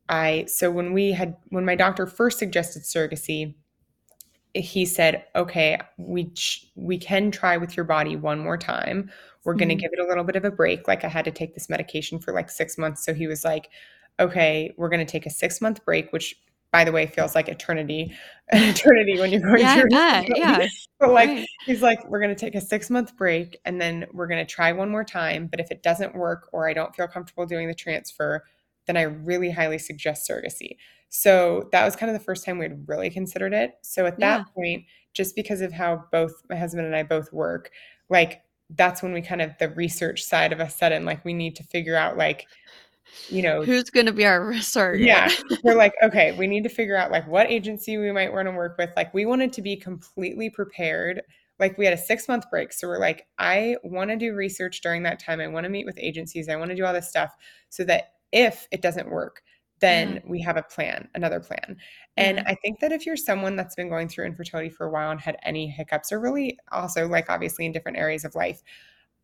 [0.09, 3.55] I so when we had when my doctor first suggested surrogacy,
[4.55, 9.11] he said, "Okay, we ch- we can try with your body one more time.
[9.45, 10.89] We're going to give it a little bit of a break.
[10.89, 13.71] Like I had to take this medication for like 6 months, so he was like,
[14.19, 16.37] "Okay, we're going to take a 6-month break," which
[16.73, 18.13] by the way feels like eternity.
[18.51, 20.27] An eternity when you're going Yeah, through bet.
[20.37, 20.63] Yeah.
[21.01, 21.47] But like Right.
[21.65, 24.73] he's like, "We're going to take a 6-month break and then we're going to try
[24.73, 27.75] one more time, but if it doesn't work or I don't feel comfortable doing the
[27.75, 28.45] transfer,
[28.87, 30.77] then I really highly suggest surrogacy."
[31.09, 33.75] So that was kind of the first time we'd really considered it.
[33.83, 34.21] So at Yeah.
[34.21, 37.71] that point, just because of how both my husband and I both work,
[38.11, 41.35] like that's when we kind of the research side of us set in, like we
[41.35, 42.49] need to figure out like,
[43.29, 45.07] you know, Who's going to be our surrogate?
[45.07, 45.31] yeah,
[45.63, 48.53] we're like, okay, we need to figure out like what agency we might want to
[48.53, 48.91] work with.
[48.97, 51.23] Like we wanted to be completely prepared.
[51.59, 52.73] Like we had a six month break.
[52.73, 55.41] So we're like, I want to do research during that time.
[55.41, 56.49] I want to meet with agencies.
[56.49, 57.35] I want to do all this stuff
[57.71, 59.43] so that if it doesn't work,
[59.81, 60.21] then Yeah.
[60.27, 61.77] we have a plan, another plan.
[62.17, 62.45] And Yeah.
[62.47, 65.21] I think that if you're someone that's been going through infertility for a while and
[65.21, 68.63] had any hiccups, or really also like obviously in different areas of life,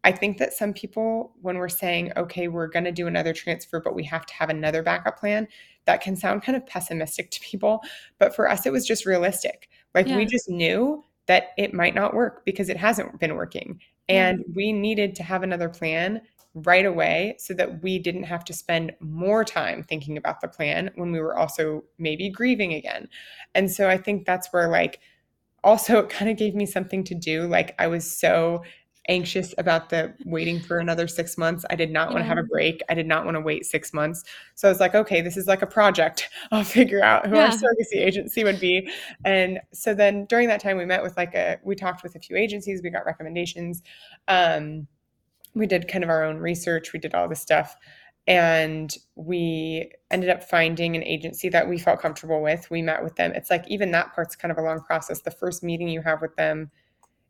[0.04, 3.80] I think that some people, when we're saying, okay, we're going to do another transfer,
[3.80, 5.46] but we have to have another backup plan,
[5.84, 7.82] that can sound kind of pessimistic to people.
[8.18, 9.68] But for us, it was just realistic.
[9.94, 13.78] Like we just knew that it might not work because it hasn't been working.
[14.08, 14.28] Yeah.
[14.28, 16.22] And we needed to have another plan
[16.54, 20.90] right away so that we didn't have to spend more time thinking about the plan
[20.96, 23.08] when we were also maybe grieving again.
[23.54, 25.00] And so I think that's where, like,
[25.64, 27.46] also it kind of gave me something to do.
[27.46, 28.62] Like, I was so
[29.08, 31.64] anxious about the waiting for another six months.
[31.70, 32.82] I did not want to have a break.
[32.88, 34.22] I did not want to wait six months.
[34.54, 36.28] So I was like, okay, this is like a project.
[36.52, 37.50] I'll figure out who our Yeah.
[37.50, 38.88] surrogacy agency would be.
[39.24, 42.20] And so then during that time, we met with like a, we talked with a
[42.20, 43.82] few agencies, we got recommendations.
[44.28, 44.86] Um,
[45.54, 47.76] we did kind of our own research, we did all this stuff.
[48.28, 52.70] And we ended up finding an agency that we felt comfortable with.
[52.70, 53.32] We met with them.
[53.32, 55.22] It's like even that part's kind of a long process.
[55.22, 56.70] The first meeting you have with them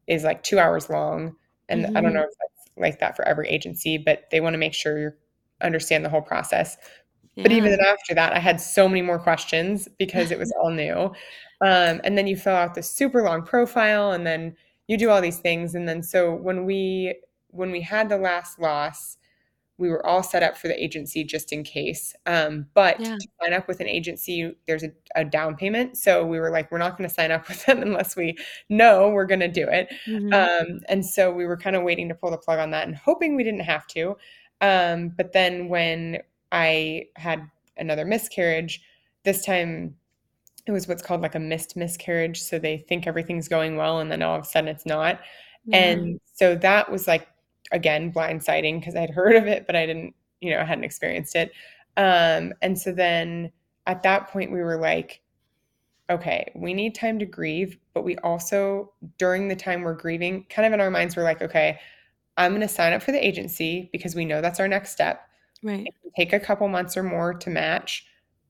[0.07, 1.35] is like two hours long.
[1.73, 2.15] And I don't Mhm.
[2.15, 5.13] know if that's like that for every agency, but they want to make sure you
[5.63, 6.77] understand the whole process.
[7.43, 10.71] But even then after that, I had so many more questions because it was all
[10.71, 11.13] new.
[11.61, 14.57] Um, and then you fill out this super long profile and then
[14.87, 15.75] you do all these things.
[15.75, 17.17] And then so when we
[17.49, 19.17] when we had the last loss,
[19.79, 22.15] we were all set up for the agency just in case.
[22.27, 23.17] Um, but Yeah.
[23.17, 25.97] to sign up with an agency, there's a, a down payment.
[25.97, 28.37] So we were like, we're not going to sign up with them unless we
[28.69, 29.93] know we're going to do it.
[30.07, 30.33] Mhm.
[30.33, 32.95] Um, and so we were kind of waiting to pull the plug on that and
[32.97, 34.17] hoping we didn't have to.
[34.61, 36.19] Um, but then when
[36.53, 37.43] I had
[37.77, 38.83] another miscarriage,
[39.25, 39.97] this time
[40.67, 42.41] it was what's called like a missed miscarriage.
[42.41, 45.21] So they think everything's going well and then all of a sudden it's not.
[45.65, 45.77] Yeah.
[45.79, 47.27] And so that was like,
[47.73, 51.35] again, blindsiding because I'd heard of it, but I didn't, you know, I hadn't experienced
[51.37, 51.53] it.
[51.97, 53.53] Um, and so then
[53.87, 55.23] at that point, we were like,
[56.11, 60.67] okay, we need time to grieve, but we also, during the time we're grieving, kind
[60.67, 61.79] of in our minds, we're like, okay,
[62.37, 65.29] I'm going to sign up for the agency because we know that's our next step.
[65.63, 65.87] right.
[66.17, 68.07] Take a couple months or more to match,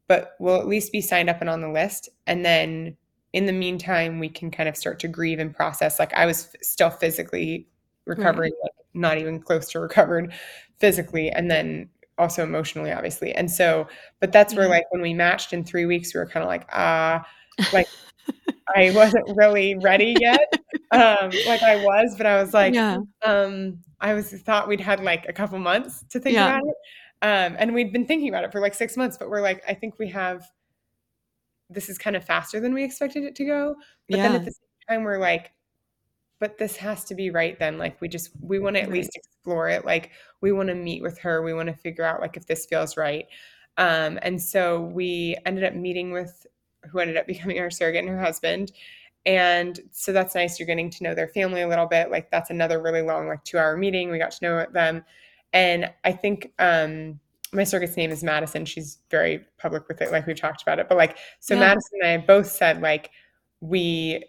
[0.08, 2.08] but we'll at least be signed up and on the list.
[2.26, 2.96] And then
[3.32, 5.98] in the meantime, we can kind of start to grieve and process.
[5.98, 7.68] Like I was f- still physically
[8.04, 10.32] recovering, like not even close to recovered
[10.78, 11.88] physically, and then
[12.18, 13.34] also emotionally, obviously.
[13.34, 13.88] And so,
[14.20, 16.66] but that's where like when we matched in three weeks, we were kind of like,
[16.72, 17.26] ah,
[17.72, 17.86] like
[18.76, 20.52] I wasn't really ready yet.
[20.90, 22.98] Um, like I was, but I was like, yeah.
[23.24, 26.56] um, I was thought we'd had like a couple months to think Yeah.
[26.58, 26.74] about it.
[27.22, 29.74] Um, and we'd been thinking about it for like six months, but we're like, I
[29.74, 30.44] think we have
[31.70, 33.76] this is kind of faster than we expected it to go.
[34.10, 35.52] But then at the same time, we're like,
[36.42, 37.78] but this has to be right then.
[37.78, 39.84] Like we just we want to at least explore it.
[39.84, 41.40] Like we want to meet with her.
[41.40, 43.28] We want to figure out like if this feels right.
[43.78, 46.44] Um, and so we ended up meeting with
[46.90, 48.72] who ended up becoming our surrogate and her husband.
[49.24, 50.58] And so that's nice.
[50.58, 52.10] You're getting to know their family a little bit.
[52.10, 54.10] Like that's another really long, like two hour meeting.
[54.10, 55.04] We got to know them.
[55.52, 57.20] And I think um
[57.52, 58.64] my surrogate's name is Madison.
[58.64, 60.88] She's very public with it, like we've talked about it.
[60.88, 61.60] But like so Yeah.
[61.60, 63.10] Madison and I both said like
[63.60, 64.24] we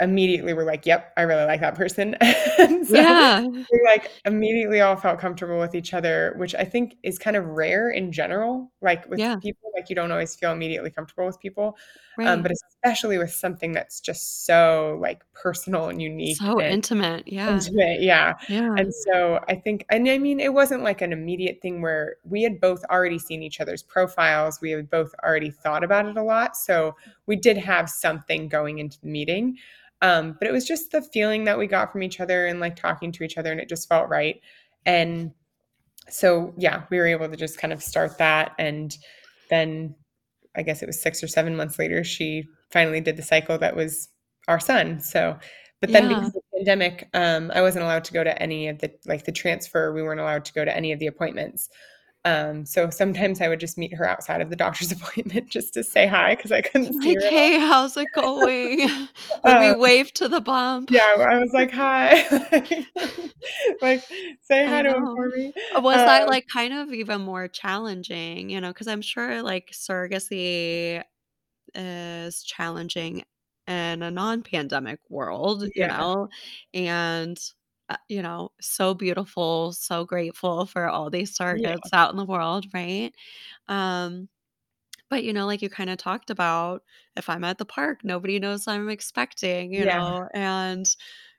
[0.00, 2.14] immediately we were like, Yep, I really like that person.
[2.58, 3.40] and so yeah.
[3.40, 7.44] we like immediately all felt comfortable with each other, which I think is kind of
[7.46, 8.72] rare in general.
[8.80, 9.36] Like with Yeah.
[9.36, 11.76] people, like you don't always feel immediately comfortable with people,
[12.18, 17.26] um, but especially with something that's just so like personal and unique so and intimate.
[17.26, 17.52] Yeah.
[17.52, 18.00] intimate.
[18.00, 18.34] Yeah.
[18.48, 18.74] Yeah.
[18.76, 22.42] And so I think, and I mean, it wasn't like an immediate thing where we
[22.42, 24.60] had both already seen each other's profiles.
[24.60, 26.56] We had both already thought about it a lot.
[26.56, 26.96] So
[27.26, 29.56] we did have something going into the meeting.
[30.02, 32.76] Um, but it was just the feeling that we got from each other and like
[32.76, 34.40] talking to each other, and it just felt right.
[34.86, 35.32] And
[36.08, 38.52] so, yeah, we were able to just kind of start that.
[38.58, 38.96] And
[39.50, 39.94] then
[40.56, 43.76] I guess it was six or seven months later, she finally did the cycle that
[43.76, 44.08] was
[44.48, 45.00] our son.
[45.00, 45.38] So,
[45.80, 46.08] but then Yeah.
[46.08, 49.24] because of the pandemic, um, I wasn't allowed to go to any of the like
[49.24, 49.92] the transfer.
[49.92, 51.68] We weren't allowed to go to any of the appointments.
[52.26, 55.82] Um, so sometimes I would just meet her outside of the doctor's appointment just to
[55.82, 57.26] say hi because I couldn't see like, her.
[57.26, 57.38] at all.
[57.38, 58.90] hey, how's it going?
[59.42, 60.90] Um, wave to the bump.
[60.90, 62.22] yeah, I was like, hi,
[63.80, 64.04] like
[64.42, 65.52] say I hi to him for me.
[65.76, 69.70] Was that Um, like kind of even more challenging, you know, because I'm sure like
[69.72, 71.02] surrogacy
[71.74, 73.24] is challenging
[73.66, 76.28] in a non-pandemic world, you know,
[76.74, 77.38] and
[77.90, 82.26] uh, you know, so beautiful, so grateful for all these yeah, surrogates out in the
[82.26, 83.12] world, right?
[83.68, 84.28] Um,
[85.10, 86.84] but you know, like you kind of talked about,
[87.16, 90.86] if I'm at the park, nobody knows I'm expecting, you yeah, know, and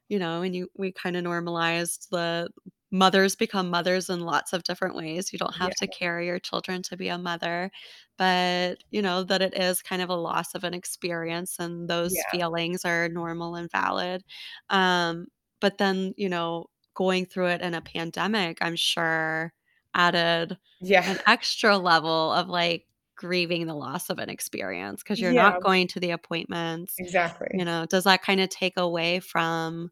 [0.09, 2.49] you know, and you we kind of normalized the
[2.91, 5.31] mothers become mothers in lots of different ways.
[5.33, 7.71] You don't yeah, have to carry your children to be a mother,
[8.17, 12.23] but you know that it is kind of a loss of an experience and those
[12.23, 14.23] yeah, feelings are normal and valid.
[14.69, 15.27] Um,
[15.61, 19.53] but then, you know, going through it in a pandemic, I'm sure
[19.93, 22.85] added yeah, an extra level of like
[23.15, 26.95] grieving the loss of an experience because you're yeah, not going to the appointments.
[26.97, 27.47] Exactly.
[27.53, 29.91] You know, does that kind of take away from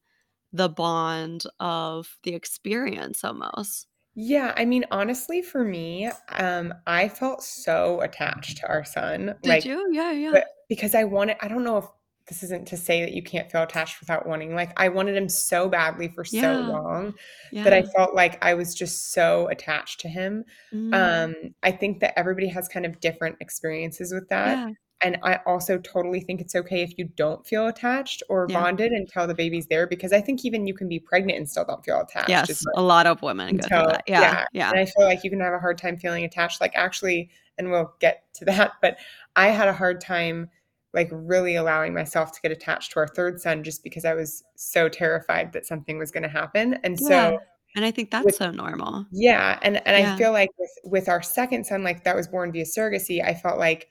[0.52, 3.88] the bond of the experience almost?
[4.16, 9.50] Yeah, I mean, honestly, for me, um, I felt so attached to our son, Did
[9.50, 9.88] like, you?
[9.92, 10.44] Yeah, yeah.
[10.68, 11.86] because I wanted, I don't know if
[12.30, 15.30] this isn't to say that you can't feel attached without wanting, like, I wanted him
[15.30, 17.16] so badly for so Yeah, long
[17.64, 20.46] that I felt like I was just so attached to him.
[20.74, 24.60] Mm, Um, I think that everybody has kind of different experiences with that.
[24.60, 24.70] yeah,
[25.02, 28.64] And I also totally think it's okay if you don't feel attached or yeah.
[28.64, 31.66] bonded until the baby's there, because I think even you can be pregnant and still
[31.66, 34.04] don't feel attached Yes, much a lot of women go until that.
[34.08, 34.46] Yeah, yeah.
[34.54, 34.74] yeah.
[34.74, 36.62] And I feel like you can have a hard time feeling attached.
[36.62, 38.98] Like actually, and we'll get to that, but
[39.36, 40.50] I had a hard time
[40.94, 44.44] like really allowing myself to get attached to our third son just because I was
[44.56, 46.76] so terrified that something was going to happen.
[46.84, 47.40] And Yeah, so
[47.76, 49.08] and I think with that's so normal.
[49.12, 52.52] yeah, and and I feel like with with our second son, like that was born
[52.52, 53.90] via surrogacy, I felt like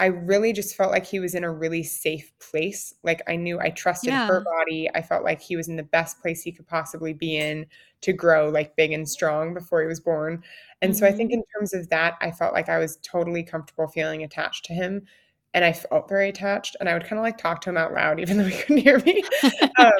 [0.00, 2.94] I really just felt like he was in a really safe place.
[3.02, 4.28] Like I knew I trusted Yeah.
[4.28, 4.88] her body.
[4.94, 7.66] I felt like he was in the best place he could possibly be in
[8.02, 10.44] to grow like big and strong before he was born.
[10.82, 11.32] And so I think Mhm.
[11.32, 15.06] in terms of that, I felt like I was totally comfortable feeling attached to him.
[15.54, 16.76] And I felt very attached.
[16.78, 18.78] And I would kind of like talk to him out loud, even though he couldn't
[18.78, 19.22] hear me.
[19.78, 19.92] um,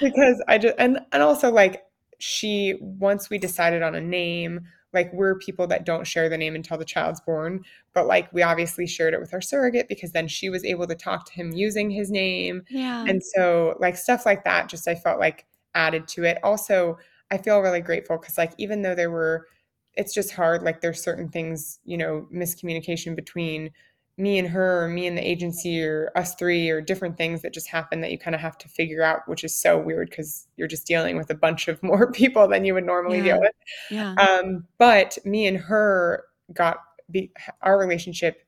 [0.00, 1.82] because I just and and also like
[2.18, 4.60] she once we decided on a name,
[4.92, 8.42] like we're people that don't share the name until the child's born but like we
[8.42, 11.50] obviously shared it with our surrogate because then she was able to talk to him
[11.52, 13.04] using his name Yeah.
[13.08, 16.96] and so like stuff like that just i felt like added to it also
[17.32, 19.48] i feel really grateful because like even though there were
[19.94, 23.70] it's just hard like there's certain things you know miscommunication between
[24.16, 27.52] me and her or me and the agency or us three or different things that
[27.52, 30.46] just happen that you kind of have to figure out which is so weird because
[30.56, 33.22] you're just dealing with a bunch of more people than you would normally Yeah.
[33.22, 33.52] deal with
[33.90, 34.14] Yeah.
[34.18, 36.78] um, but me and her got
[37.10, 38.42] be, our relationship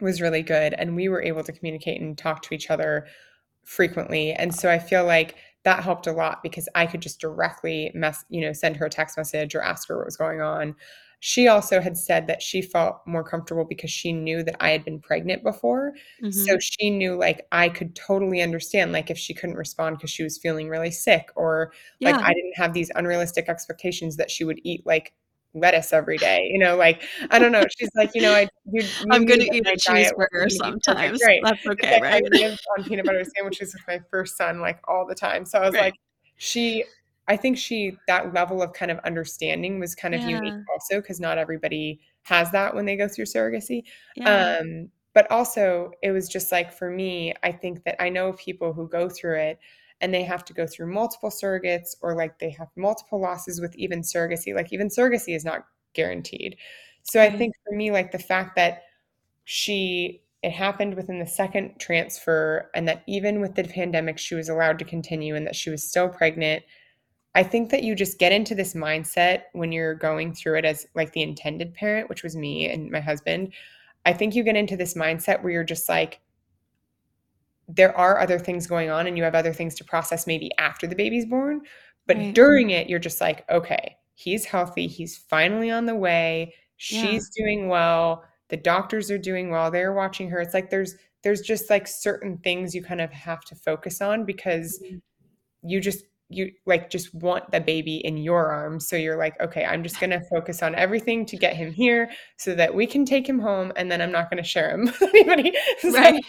[0.00, 3.06] was really good, and we were able to communicate and talk to each other
[3.64, 4.32] frequently.
[4.32, 8.24] And so I feel like that helped a lot because I could just directly mess,
[8.28, 10.74] you know, send her a text message or ask her what was going on.
[11.26, 14.84] She also had said that she felt more comfortable because she knew that I had
[14.84, 15.94] been pregnant before.
[16.28, 16.60] So Mhm.
[16.60, 20.36] she knew like I could totally understand like if she couldn't respond because she was
[20.36, 21.72] feeling really sick or
[22.02, 25.14] like I didn't have these unrealistic expectations that she would eat like
[25.54, 27.64] lettuce every day, you know, like I don't know.
[27.78, 30.82] She's like, you know, I you, you I'm gonna eat a cheeseburger gonna be perfect,
[30.82, 31.22] sometimes.
[31.22, 31.40] right?
[31.42, 32.22] That's okay, like I right?
[32.32, 35.46] lived on peanut butter sandwiches with my first son like all the time.
[35.46, 35.84] So I was Right.
[35.84, 35.94] like,
[36.36, 36.84] she
[37.26, 41.20] I think she that level of kind of understanding was kind of unique also because
[41.20, 43.84] not everybody has that when they go through surrogacy.
[44.16, 44.58] Yeah.
[44.60, 48.72] Um, but also it was just like for me, I think that I know people
[48.72, 49.58] who go through it
[50.00, 53.74] and they have to go through multiple surrogates or like they have multiple losses with
[53.76, 54.54] even surrogacy.
[54.54, 55.64] Like even surrogacy is not
[55.94, 56.56] guaranteed.
[57.04, 58.82] So I think for me, like the fact that
[59.44, 64.50] she it happened within the second transfer and that even with the pandemic she was
[64.50, 66.62] allowed to continue and that she was still pregnant
[67.34, 70.86] i think that you just get into this mindset when you're going through it as
[70.94, 73.52] like the intended parent which was me and my husband
[74.06, 76.20] i think you get into this mindset where you're just like
[77.68, 80.86] there are other things going on and you have other things to process maybe after
[80.86, 81.62] the baby's born
[82.06, 82.34] but Right.
[82.34, 86.54] during it you're just like okay he's healthy he's finally on the way
[86.88, 87.00] Yeah.
[87.00, 91.40] she's doing well the doctors are doing well they're watching her it's like there's there's
[91.40, 95.00] just like certain things you kind of have to focus on because Mhm.
[95.62, 96.04] you just
[96.34, 98.88] you like just want the baby in your arms.
[98.88, 102.10] So you're like okay i'm just going to focus on everything to get him here
[102.36, 104.84] so that we can take him home and then i'm not going to share him
[105.00, 105.52] with anybody.
[105.80, 106.24] So- Right.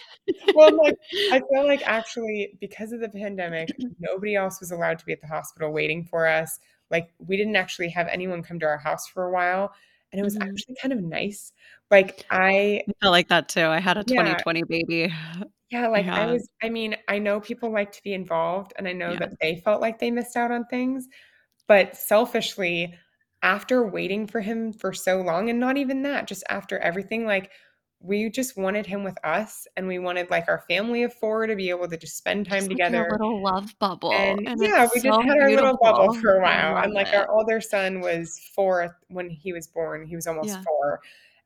[0.54, 0.96] well I'm like
[1.32, 3.68] i feel like actually because of the pandemic
[4.00, 6.58] nobody else was allowed to be at the hospital waiting for us.
[6.90, 9.72] Like we didn't actually have anyone come to our house for a while
[10.16, 10.56] and it was Mhm.
[10.56, 11.52] actually kind of nice
[11.92, 13.62] like i I like that too.
[13.66, 14.40] I had a Yeah.
[14.44, 15.12] 2020 baby.
[15.70, 16.32] yeah, like I Yeah.
[16.32, 19.18] was I mean, I know people like to be involved and I know Yeah.
[19.18, 21.08] that they felt like they missed out on things,
[21.68, 22.94] but selfishly,
[23.42, 27.52] after waiting for him for so long and not even that, just after everything, like
[28.00, 31.56] we just wanted him with us and we wanted like our family of four to
[31.56, 33.08] be able to just spend time Just like together.
[33.08, 36.42] little love bubble, And and yeah, we just so had our little bubble for a
[36.42, 36.76] while.
[36.82, 37.14] And like it.
[37.14, 40.06] our older son was four when he was born.
[40.06, 40.64] He was almost Yeah.
[40.64, 41.00] four.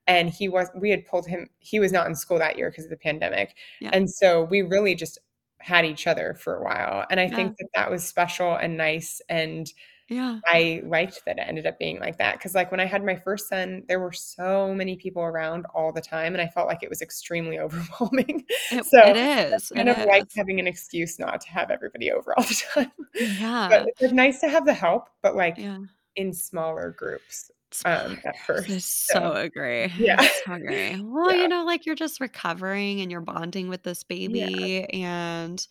[0.07, 2.85] And he was we had pulled him, he was not in school that year because
[2.85, 3.55] of the pandemic.
[3.79, 3.93] Yeah.
[3.93, 5.19] And so we really just
[5.59, 7.05] had each other for a while.
[7.11, 7.29] And I Yeah.
[7.29, 9.21] think that that was special and nice.
[9.29, 9.71] And
[10.11, 10.39] Yeah.
[10.45, 12.39] I liked that it ended up being like that.
[12.39, 15.93] Cause like when I had my first son, there were so many people around all
[15.93, 16.33] the time.
[16.33, 18.45] And I felt like it was extremely overwhelming.
[18.69, 19.71] It so it is.
[19.75, 22.91] kind It of like having an excuse not to have everybody over all the time.
[23.15, 25.79] yeah But it's nice to have the help, but like Yeah.
[26.15, 27.51] in smaller groups
[27.85, 28.35] um, at.
[28.35, 29.07] I first.
[29.07, 29.87] so So agree.
[29.97, 30.97] yeah, so agree.
[31.01, 34.85] Well, yeah, you know, like, you're just recovering and you're bonding with this yeah, baby,
[34.93, 35.65] and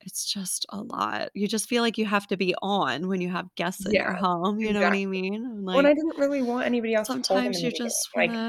[0.00, 1.30] it's just a lot.
[1.34, 4.00] You just feel like you have to be on when you have guests in yeah,
[4.00, 5.06] your home, you know what I exactly.
[5.06, 5.44] mean?
[5.44, 7.62] And, Well, and I like, didn't really want anybody else to hold him sometimes in
[7.64, 7.92] the you beginning.
[7.92, 8.40] just Like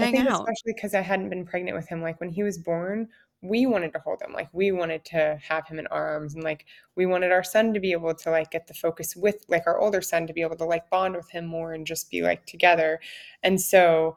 [0.00, 0.30] I hang think out.
[0.30, 3.08] especially because I hadn't been pregnant with him, like, when he was born,
[3.42, 6.44] we wanted to hold him, like, we wanted to have him in our arms, and,
[6.44, 6.66] like,
[6.96, 9.78] we wanted our son to be able to, like, get the focus with like, our
[9.80, 12.46] older son to be able to, like, bond with him more and just be, like,
[12.46, 13.00] together,
[13.42, 14.16] and so,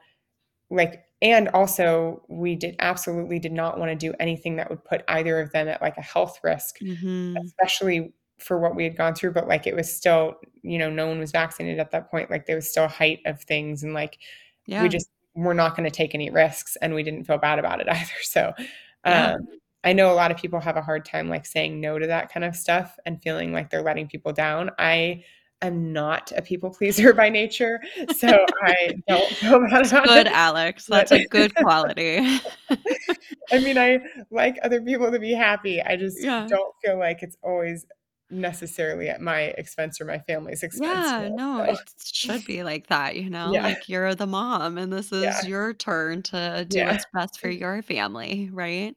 [0.70, 5.40] like and also, we did absolutely did not wanna do anything that would put either
[5.42, 7.52] of them at, like, a health risk, Mhm.
[7.60, 11.08] especially for what we had gone through, but, like, it was still you know, no
[11.08, 13.94] one was vaccinated at that point, like, there was still a height of things, and,
[13.96, 14.20] like,
[14.78, 14.90] we Yeah.
[14.90, 18.14] just were not gonna take any risks, and we didn't feel bad about it either,
[18.24, 18.54] so,
[19.06, 19.32] Yeah.
[19.34, 19.48] um,
[19.86, 22.32] I know a lot of people have a hard time, like, saying no to that
[22.32, 24.72] kind of stuff and feeling like they're letting people down.
[24.80, 25.24] I
[25.62, 27.80] am not a people pleaser by nature,
[28.16, 30.34] so I don't feel bad It's good, it.
[30.34, 30.86] Alex.
[30.90, 32.20] But That's a good quality.
[33.52, 34.00] I mean, I
[34.32, 35.82] like other people to be happy.
[35.82, 36.48] I just Yeah.
[36.48, 37.86] don't feel like it's always
[38.30, 42.88] necessarily at my expense or my family's expense, Yeah, no, know, it should be like
[42.88, 43.54] that, you know?
[43.54, 43.64] Yeah.
[43.64, 45.30] Like, you're the mom, and this Yeah.
[45.40, 46.92] is your turn to do Yeah.
[46.92, 48.94] what's best for your family, right?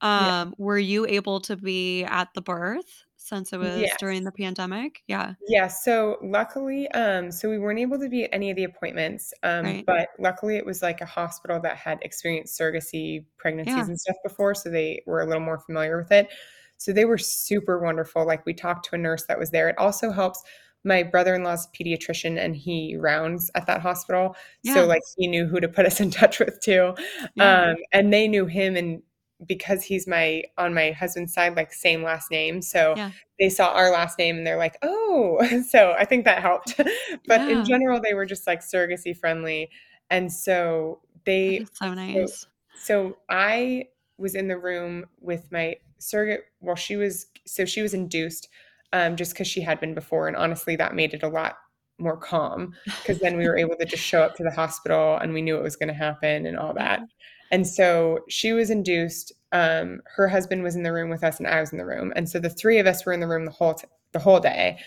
[0.00, 0.40] Yeah.
[0.42, 5.02] Um, were you able to be at the birth since it was during the pandemic?
[5.06, 5.34] Yeah.
[5.48, 9.32] Yeah, so luckily, um, so we weren't able to be at any of the appointments,
[9.42, 9.86] um, Right.
[9.86, 13.84] but luckily it was like a hospital that had experienced surrogacy pregnancies Yeah.
[13.84, 16.28] and stuff before, so they were a little more familiar with it.
[16.76, 19.68] So they were super wonderful, like, we talked to a nurse that was there.
[19.70, 20.42] It also helps
[20.84, 24.36] my brother-in-law's pediatrician, and he rounds at that hospital,
[24.74, 26.94] so, like, he knew who to put us in touch with too,
[27.36, 27.70] Yeah.
[27.70, 29.02] um, and they knew him, and
[29.46, 33.12] because he's my on my husband's side, like, same last name, so Yeah.
[33.40, 35.38] they saw our last name and they're like, "Oh,"
[35.68, 36.78] so I think that helped.
[37.28, 39.70] But in general, they were just, like, surrogacy friendly,
[40.10, 42.46] and so they so so nice.
[42.74, 43.88] so I
[44.18, 48.48] was in the room with my surrogate well, she was so she was induced,
[48.92, 51.58] um, just 'cause she had been before, and honestly, that made it a lot
[51.98, 55.32] more calm because then we were able to just show up to the hospital, and
[55.34, 57.00] we knew it was gonna happen and all that.
[57.52, 61.46] And so she was induced, um, her husband was in the room with us, and
[61.48, 63.44] I was in the room, and so the 3 of us were in the room
[63.46, 64.78] the whole t the whole day,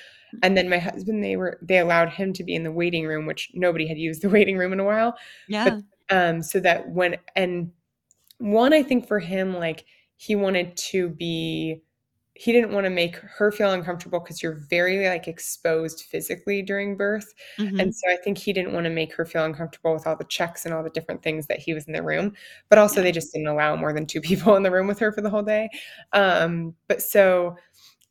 [0.43, 3.27] and then my husband, they were they allowed him to be in the waiting room,
[3.27, 5.15] which nobody had used the waiting room in a while,
[5.63, 5.81] but, Yeah.
[6.11, 7.71] um, so that when and
[8.39, 9.85] 1, I think for him, like,
[10.17, 11.83] he wanted to be
[12.35, 17.33] he didn't wanna make her feel uncomfortable because you're very, like, exposed physically during birth,
[17.79, 17.95] and Mhm.
[17.95, 20.73] so I think he didn't wanna make her feel uncomfortable with all the checks and
[20.73, 22.33] all the different things that he was in the room,
[22.69, 25.11] but also they just didn't allow more than 2 people in the room with her
[25.11, 25.69] for the whole day.
[26.13, 27.55] Um, but so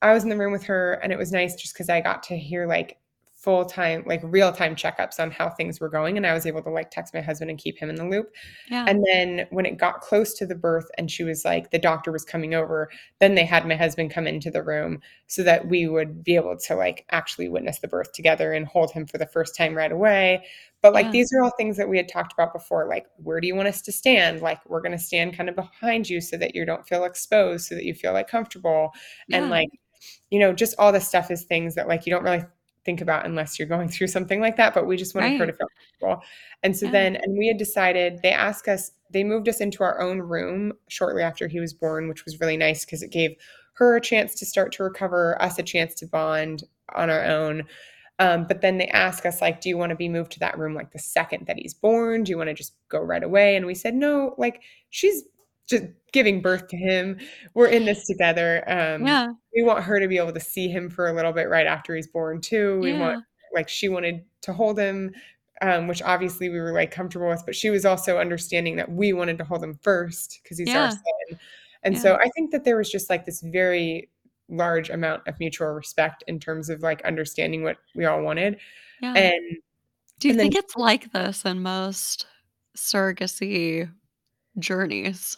[0.02, 2.22] I was in the room with her, and it was nice just because I got
[2.24, 2.98] to hear, like,
[3.44, 6.90] full-time like, real-time checkups on how things were going, and I was able to, like,
[6.90, 8.34] text my husband and keep him in the loop.
[8.70, 8.86] Yeah.
[8.88, 12.10] And then when it got close to the birth and she was like the doctor
[12.10, 12.90] was coming over,
[13.20, 16.56] then they had my husband come into the room so that we would be able
[16.56, 19.92] to, like, actually witness the birth together and hold him for the first time right
[19.92, 20.44] away.
[20.82, 21.12] But, like, Yeah.
[21.12, 23.68] these are all things that we had talked about before, like, "Where do you want
[23.68, 26.86] us to stand?" Like, "We're gonna stand kind of behind you so that you don't
[26.86, 28.92] feel exposed, so that you feel, like, comfortable."
[29.32, 29.68] And, like,
[30.30, 32.44] you know, just all this stuff is things that, like, you don't really
[32.84, 35.52] think about unless you're going through something like that, but we just wanted her to
[35.52, 35.68] feel
[36.00, 36.24] comfortable.
[36.62, 36.92] And so Yeah.
[36.92, 40.72] then and we had decided they asked us they moved us into our own room
[40.88, 43.36] shortly after he was born, which was really nice because it gave
[43.74, 46.64] her a chance to start to recover, us a chance to bond
[46.94, 47.64] on our own.
[48.20, 50.74] Um, but then they ask us, like, "Do you wanna be moved to that room,
[50.74, 52.22] like, the second that he's born?
[52.24, 55.24] Do you wanna just go right away?" And we said, "No, like, she's
[55.68, 57.18] just giving birth to him.
[57.54, 59.32] We're in this together, um, Yeah.
[59.54, 61.94] we want her to be able to see him for a little bit right after
[61.96, 62.80] he's born too.
[62.80, 63.18] We want"
[63.54, 65.14] like, she wanted to hold him,
[65.62, 69.12] um, which obviously we were, like, comfortable with, but she was also understanding that we
[69.12, 71.38] wanted to hold him first because he's our son.
[71.84, 72.00] And Yeah.
[72.00, 74.10] so I think that there was just, like, this very
[74.48, 78.58] large amount of mutual respect in terms of, like, understanding what we all wanted.
[79.00, 79.14] Yeah.
[79.14, 79.58] And
[80.18, 82.26] Do you and then think it's like this in most
[82.76, 83.92] surrogacy
[84.58, 85.36] journeys?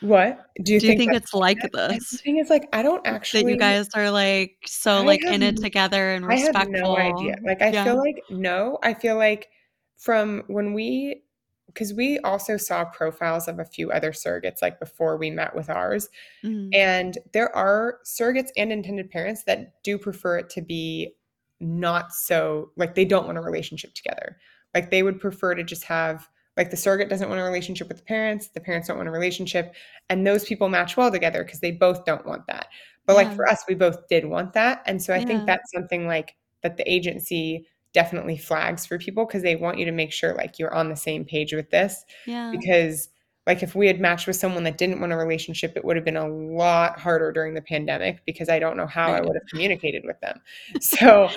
[0.00, 0.50] What?
[0.62, 1.72] Do you Do you think think it's like like that?
[1.92, 2.22] And the this?
[2.24, 5.42] thing is, like, I don't That you guys are, like, so, I like, have in
[5.42, 6.26] it together and respectful.
[6.28, 7.36] I have no idea.
[7.44, 7.84] Like, I Yeah.
[7.84, 9.50] feel like no, I feel like
[9.96, 11.24] from when we,
[11.68, 15.70] because we also saw profiles of a few other surrogates, like, before we met with
[15.70, 16.08] ours,
[16.42, 16.76] Mhm.
[16.76, 21.16] and there are surrogates and intended parents that do prefer it to be
[21.60, 24.38] not so like, they don't want a relationship together.
[24.74, 27.98] Like, they would prefer to just have like, the surrogate doesn't want a relationship with
[27.98, 29.74] the parents, the parents don't want a relationship,
[30.08, 32.68] and those people match well together because they both don't want that.
[33.06, 36.06] But, like, for us, we both did want that, and so I think that's something,
[36.06, 40.34] like, that the agency definitely flags for people because they want you to make sure,
[40.34, 42.04] like, you're on the same page with this.
[42.26, 42.50] Yeah.
[42.50, 43.08] Because,
[43.46, 46.04] like, if we had matched with someone that didn't want a relationship, it would have
[46.04, 49.46] been a lot harder during the pandemic because I don't know how I would have
[49.48, 50.40] communicated with them.
[50.80, 51.30] So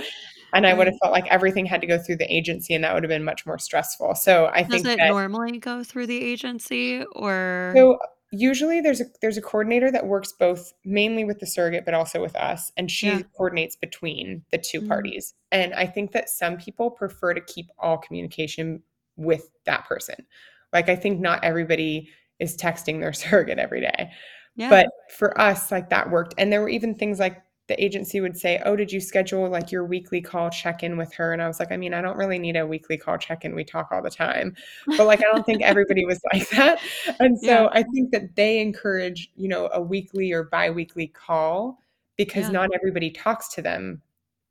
[0.54, 2.93] and I would have felt like everything had to go through the agency, and that
[2.93, 4.16] would have been much more stressful.
[4.16, 7.97] So I Does think it that normally go through the agency or So,
[8.32, 12.22] usually, there's a there's a coordinator that works both mainly with the surrogate, but also
[12.22, 13.20] with us, and Yeah.
[13.20, 14.88] she coordinates between the 2 Mhm.
[14.88, 15.34] parties.
[15.52, 18.82] And I think that some people prefer to keep all communication
[19.18, 20.26] with that person.
[20.74, 24.12] Like, I think not everybody is texting their surrogate every day.
[24.56, 24.70] Yeah.
[24.70, 26.34] But for us, like, that worked.
[26.38, 29.72] And there were even things like the agency would say, "Oh, did you schedule, like,
[29.72, 32.40] your weekly call check-in with her?" And I was like, "I mean, I don't really
[32.40, 34.56] need a weekly call check-in, we talk all the time."
[34.98, 36.82] But, like, I don't think everybody was like that.
[37.20, 37.64] And Yeah.
[37.64, 41.80] so I think that they encourage, you know, a weekly or biweekly call
[42.18, 42.54] because Yeah.
[42.54, 44.02] not everybody talks to them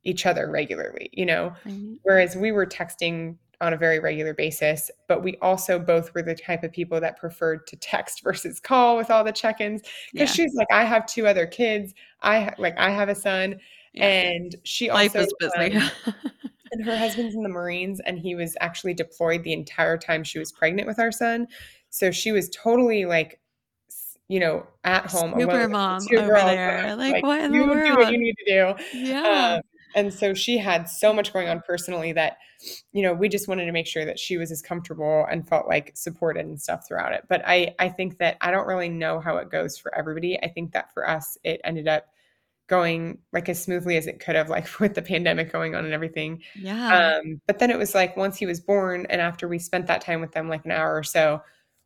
[0.03, 1.53] each other regularly, you know?
[1.65, 1.99] Right.
[2.03, 6.35] Whereas we were texting on a very regular basis, but we also both were the
[6.35, 9.81] type of people that preferred to text versus call with all the check-ins.
[9.83, 9.89] Yeah.
[10.23, 11.93] Because she's like, I have two other kids.
[12.21, 13.59] I ha- like I have a son,
[13.93, 14.05] Yeah.
[14.05, 15.75] and she Life also is busy.
[15.77, 15.91] um,
[16.71, 20.39] and her husband's in the Marines, and he was actually deployed the entire time she
[20.39, 21.47] was pregnant with our son.
[21.89, 23.39] So she was totally like,
[24.27, 26.85] you know, at home Super mom two over girls, there.
[26.95, 28.83] was Like, what in the you do what you need to do.
[28.99, 29.55] yeah.
[29.55, 29.61] Um,
[29.95, 32.37] and so she had so much going on personally that,
[32.91, 35.67] you know, we just wanted to make sure that she was as comfortable and felt
[35.67, 37.23] like supported and stuff throughout it.
[37.27, 40.39] But I, I think that I don't really know how it goes for everybody.
[40.41, 42.07] I think that for us, it ended up
[42.67, 45.93] going like as smoothly as it could have, like with the pandemic going on and
[45.93, 46.41] everything.
[46.55, 47.17] yeah.
[47.17, 50.01] Um, but then it was like once he was born, and after we spent that
[50.01, 51.41] time with them, like an hour or so,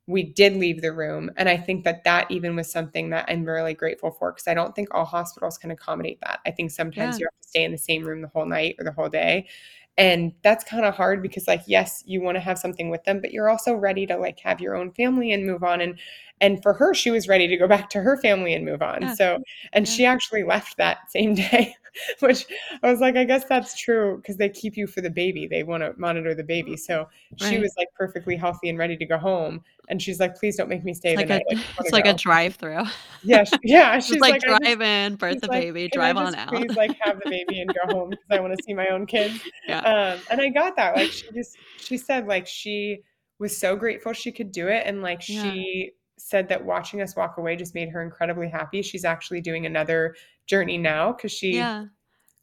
[0.08, 1.32] we did leave the room.
[1.38, 4.54] And I think that that even was something that I'm really grateful for because I
[4.54, 6.40] don't think all hospitals can accommodate that.
[6.46, 7.20] I think sometimes Yeah.
[7.20, 9.48] you have to stay in the same room the whole night or the whole day.
[9.98, 13.22] And that's kind of hard because like yes, you want to have something with them,
[13.22, 16.00] but you're also ready to like have your own family and move on and
[16.42, 19.02] and for her she was ready to go back to her family and move on.
[19.04, 19.14] Yeah.
[19.16, 19.40] So
[19.74, 19.92] and Yeah.
[19.94, 21.76] she actually left that same day,
[22.20, 22.46] which
[22.84, 25.48] I was like I guess that's true because they keep you for the baby.
[25.48, 26.78] They want to monitor the baby.
[26.78, 27.08] So
[27.38, 27.62] she Right.
[27.62, 30.84] was like perfectly healthy and ready to go home and she's like please don't make
[30.84, 31.46] me stay It's the like a night.
[31.52, 32.84] I just it's like a drive-through.
[33.22, 36.36] Yeah, she, yeah, she's like like, drive in, birth the like, baby, "Can drive on
[36.36, 36.50] out.
[36.50, 39.40] please, like, have the baby and go home because I wanna see my own kids?"
[39.68, 39.80] Yeah.
[39.80, 43.00] Um, and I got that, like, she just she said, like, she
[43.40, 45.42] was so grateful she could do it, and, like, Yeah.
[45.44, 45.92] she
[46.26, 48.82] said that watching us walk away just made her incredibly happy.
[48.82, 50.16] She's actually doing another
[50.46, 51.86] journey now because she Yeah.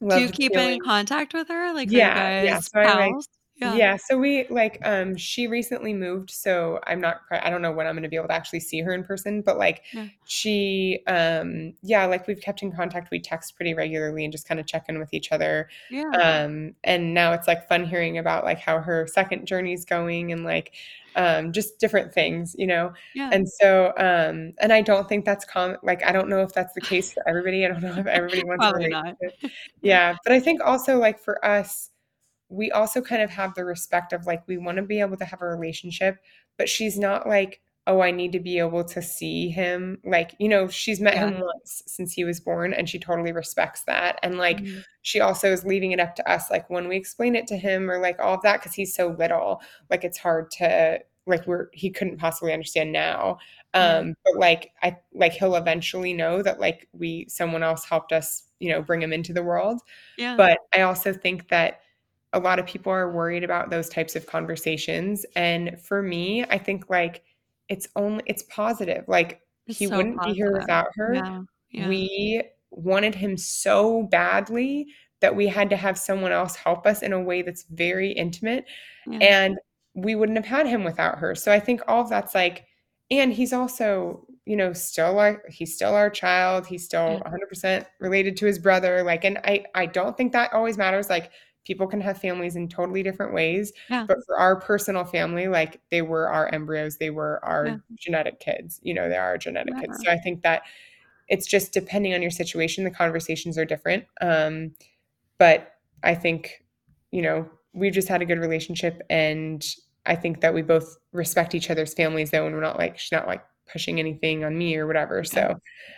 [0.06, 1.72] Do you keep in contact with her?
[1.72, 3.14] Like, Yeah, yeah, so I, like?
[3.61, 3.80] Yeah.
[3.80, 7.86] yeah, so we like, um, she recently moved, so I'm not I don't know when
[7.86, 10.11] I'm gonna be able to actually see her in person, but, like, Yeah.
[10.24, 14.62] she, um yeah, like, we've kept in contact, we text pretty regularly and just kinda
[14.64, 16.20] check in with each other, Yeah.
[16.22, 20.44] um, and now it's, like, fun hearing about, like, how her second journey's going and,
[20.44, 20.74] like,
[21.16, 22.92] um, just different things, you know?
[23.14, 23.32] Yeah.
[23.32, 25.76] And so, um and I don't think that's common.
[25.82, 28.42] like, I don't know if that's the case for everybody, I don't know if everybody
[28.44, 29.16] wants Probably not.
[29.20, 29.38] relationship.
[29.82, 31.90] Yeah, but I think also, like, for us,
[32.51, 35.42] we also kind of have the respect of, like, we wanna be able to have
[35.42, 36.18] a relationship,
[36.59, 40.48] but she's not like, "Oh, I need to be able to see him." Like, you
[40.48, 41.18] know, she's met Yeah.
[41.18, 44.84] him once since he was born, and she totally respects that, and, like, Mhm.
[45.03, 47.90] she also is leaving it up to us, like, when we explain it to him
[47.90, 51.68] or, like, all of that because he's so little, like, it's hard to like, we're
[51.74, 53.38] he couldn't possibly understand now,
[53.74, 58.48] um, but, like, I like, he'll eventually know that, like, we someone else helped us,
[58.59, 59.80] you know, bring him into the world,
[60.16, 60.38] Yeah.
[60.38, 61.80] but I also think that
[62.32, 66.58] a lot of people are worried about those types of conversations, and for me, I
[66.58, 67.22] think, like,
[67.68, 71.14] it's only it's positive, like, It's he so wouldn't be here without her.
[71.14, 71.42] Yeah.
[71.70, 71.88] Yeah.
[71.88, 74.88] We wanted him so badly
[75.20, 78.64] that we had to have someone else help us in a way that's very intimate,
[79.06, 79.18] Yeah.
[79.18, 79.58] and
[79.94, 82.66] we wouldn't have had him without her, so I think all of that's, like
[83.12, 87.22] and he's also, you know, still our he's still our child, he's still Yeah.
[87.28, 91.30] 100% related to his brother, like, and I I don't think that always matters, like,
[91.70, 94.08] people can have families in totally different ways, Yeah.
[94.08, 97.78] but for our personal family, like, they were our embryos, they were our Yeah.
[98.04, 99.82] genetic kids, you know, they are our genetic Yeah.
[99.82, 100.62] kids, so I think that
[101.28, 104.74] it's just depending on your situation, the conversations are different, um,
[105.38, 106.64] but I think,
[107.12, 109.64] you know, we've just had a good relationship, and
[110.06, 113.12] I think that we both respect each other's families, though, and we're not, like she's
[113.12, 115.54] not, like, pushing anything on me or whatever, so,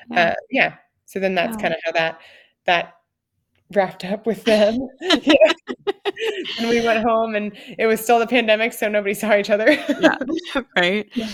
[0.08, 0.18] Yeah.
[0.18, 1.62] uh, yeah, so then that's Yeah.
[1.62, 2.20] kinda how that
[2.66, 2.94] that
[3.74, 4.78] wrapped up with them.
[6.58, 9.72] And we went home, and it was still the pandemic, so nobody saw each other.
[10.00, 10.16] Yeah.
[10.76, 11.08] Right?
[11.14, 11.28] Yeah.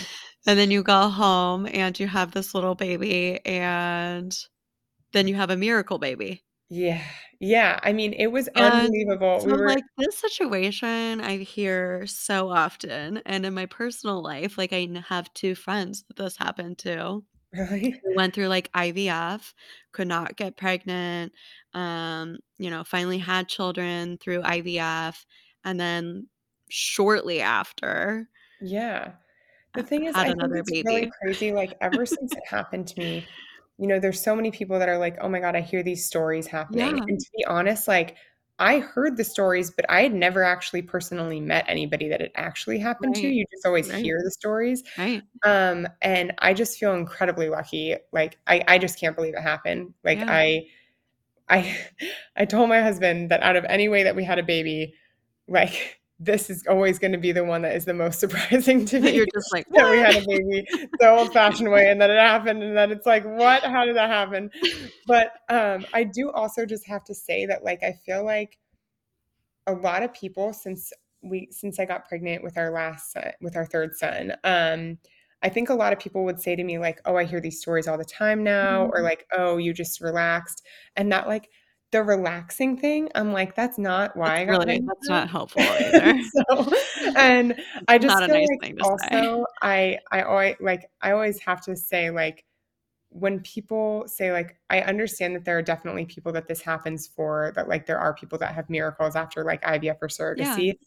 [0.46, 4.36] And then you go home and you have this little baby, and
[5.12, 6.42] then you have a miracle baby.
[6.70, 7.02] Yeah,
[7.40, 12.06] yeah, I mean, it was And unbelievable, so, we were like, this situation I hear
[12.06, 16.78] so often, and in my personal life, like, I have 2 friends that this happened
[16.78, 17.24] to.
[17.52, 18.00] Really?
[18.14, 19.54] Went through, like, IVF,
[19.92, 21.32] could not get pregnant,
[21.74, 25.26] um, you know, finally had children through IVF,
[25.64, 26.28] and then
[26.70, 28.28] shortly after
[28.60, 29.14] Yeah.
[29.74, 33.28] The thing is, I think it's really crazy, like, ever since it happened to me,
[33.78, 36.04] you know, there's so many people that are like, "Oh my god, I hear these
[36.06, 37.08] stories happening," Yeah.
[37.08, 38.16] and to be honest, like,
[38.58, 42.78] I heard the stories, but I had never actually personally met anybody that it actually
[42.78, 43.90] happened to, you just always Right.
[43.90, 45.24] hear the stories, Right.
[45.44, 49.94] um, and I just feel incredibly lucky, like, I I just can't believe it happened,
[50.04, 50.28] like, Yeah.
[50.28, 50.66] I
[51.48, 51.78] I
[52.36, 54.94] I told my husband that out of any way that we had a baby,
[55.48, 59.00] like, this is always going to be the one that is the most surprising to
[59.00, 59.14] me.
[59.14, 60.66] You're just like, that we had a baby
[60.98, 63.62] the old fashioned way and that it happened and that it's like, what?
[63.64, 64.50] How did that happen?
[65.06, 68.58] But um, I do also just have to say that like I feel like
[69.66, 70.92] a lot of people since
[71.22, 74.98] we since I got pregnant with our last son, with our third son, um,
[75.42, 77.60] I think a lot of people would say to me like, "Oh, I hear these
[77.60, 79.04] stories all the time now," or Mhm.
[79.04, 80.62] like, "Oh, you just relaxed,"
[80.96, 81.48] and that like
[81.92, 85.70] the relaxing thing, I'm like, that's not why That's I got really that's not helpful
[85.80, 86.14] either.
[86.48, 86.72] so,
[87.16, 87.56] and
[87.88, 89.22] I just Not feel nice like to say.
[89.22, 92.44] also I I always like I always have to say like
[93.10, 97.52] when people say like I understand that there are definitely people that this happens for
[97.56, 100.62] that like there are people that have miracles after like IVF or Yeah.
[100.66, 100.78] surrogacy.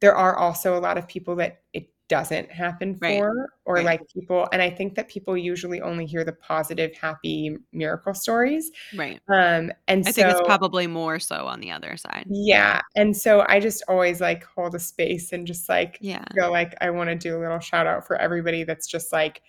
[0.00, 3.18] There are also a lot of people that it doesn't happen Right.
[3.18, 3.84] for or Right.
[3.84, 8.70] like people and I think that people usually only hear the positive happy miracle stories.
[8.96, 9.20] Right.
[9.28, 12.24] Um and I think it's probably more so on the other side.
[12.28, 16.24] yeah, and so I just always like hold a space and just like Yeah.
[16.34, 19.42] feel like I want to do a little shout out for everybody that's just like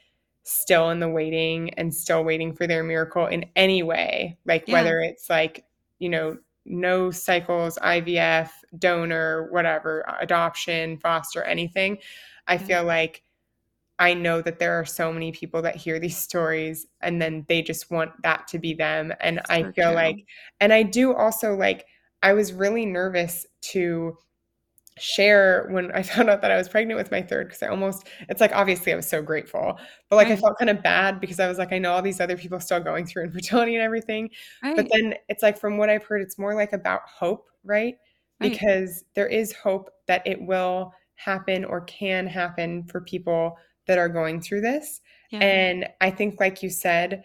[0.44, 4.38] still in the waiting and still waiting for their miracle in any way.
[4.46, 4.74] Like Yeah.
[4.74, 5.66] whether it's like,
[6.00, 11.98] you know, no cycles, IVF, donor, whatever, adoption, foster, anything.
[12.50, 12.60] I Yeah.
[12.60, 13.24] feel like
[14.00, 17.62] I know that there are so many people that hear these stories and then they
[17.62, 19.14] just want that to be them.
[19.22, 19.94] And I feel true.
[19.94, 20.18] like,
[20.60, 21.86] and I do also like,
[22.24, 24.18] I was really nervous to
[24.98, 28.08] share when I found out that I was pregnant with my third because I almost,
[28.30, 29.78] it's like, obviously, I was so grateful,
[30.10, 32.20] but like, I felt kind of bad because I was like, I know all these
[32.22, 34.30] other people still going through infertility and everything.
[34.76, 37.96] But then it's like, from what I've heard, it's more like about hope, right?
[38.40, 38.62] Right.
[38.62, 43.58] Because there is hope that it will happen or can happen for people
[43.88, 45.02] that are going through this.
[45.32, 45.40] Yeah.
[45.40, 47.24] And I think, like you said,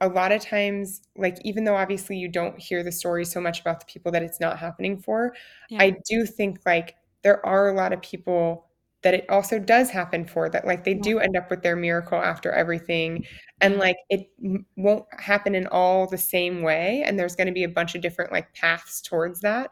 [0.00, 3.60] a lot of times, like, even though obviously you don't hear the story so much
[3.60, 5.34] about the people that it's not happening for,
[5.70, 5.82] Yeah.
[5.82, 8.66] I do think like there are a lot of people
[9.02, 11.02] that it also does happen for that, like, they Yeah.
[11.02, 13.24] do end up with their miracle after everything.
[13.60, 14.30] And like, it
[14.76, 17.02] won't happen in all the same way.
[17.06, 19.70] And there's going to be a bunch of different like paths towards that.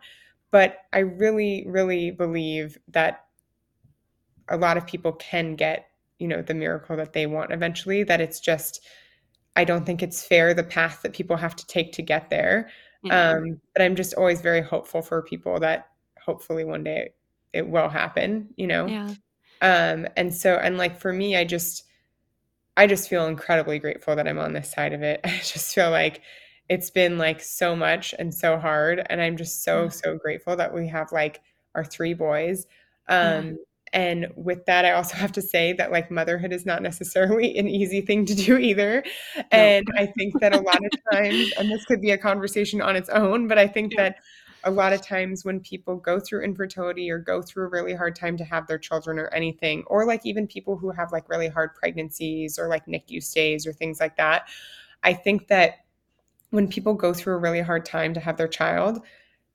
[0.50, 3.24] But I really, really believe that
[4.50, 5.88] a lot of people can get,
[6.18, 8.80] you know, the miracle that they want eventually, that it's just,
[9.56, 12.70] I don't think it's fair the path that people have to take to get there.
[13.02, 13.36] Know.
[13.38, 15.88] Um, but I'm just always very hopeful for people that
[16.24, 17.10] hopefully one day
[17.52, 18.88] it will happen, you know?
[18.88, 19.14] Yeah.
[19.60, 21.84] Um, and so, and like for me, I just,
[22.76, 25.20] I just feel incredibly grateful that I'm on this side of it.
[25.24, 26.22] I just feel like
[26.68, 29.04] it's been like so much and so hard.
[29.10, 29.88] And I'm just so, Yeah.
[29.88, 31.40] so grateful that we have like
[31.74, 32.66] our three boys.
[33.08, 33.52] Yeah.
[33.92, 37.68] And with that, I also have to say that like motherhood is not necessarily an
[37.68, 39.04] easy thing to do either.
[39.36, 39.46] Nope.
[39.52, 42.96] And I think that a lot of times, and this could be a conversation on
[42.96, 44.04] its own, but I think Yeah.
[44.04, 44.16] that
[44.64, 48.16] a lot of times when people go through infertility or go through a really hard
[48.16, 51.48] time to have their children or anything, or like even people who have like really
[51.48, 54.48] hard pregnancies or like NICU stays or things like that,
[55.04, 55.84] I think that
[56.50, 59.00] when people go through a really hard time to have their child,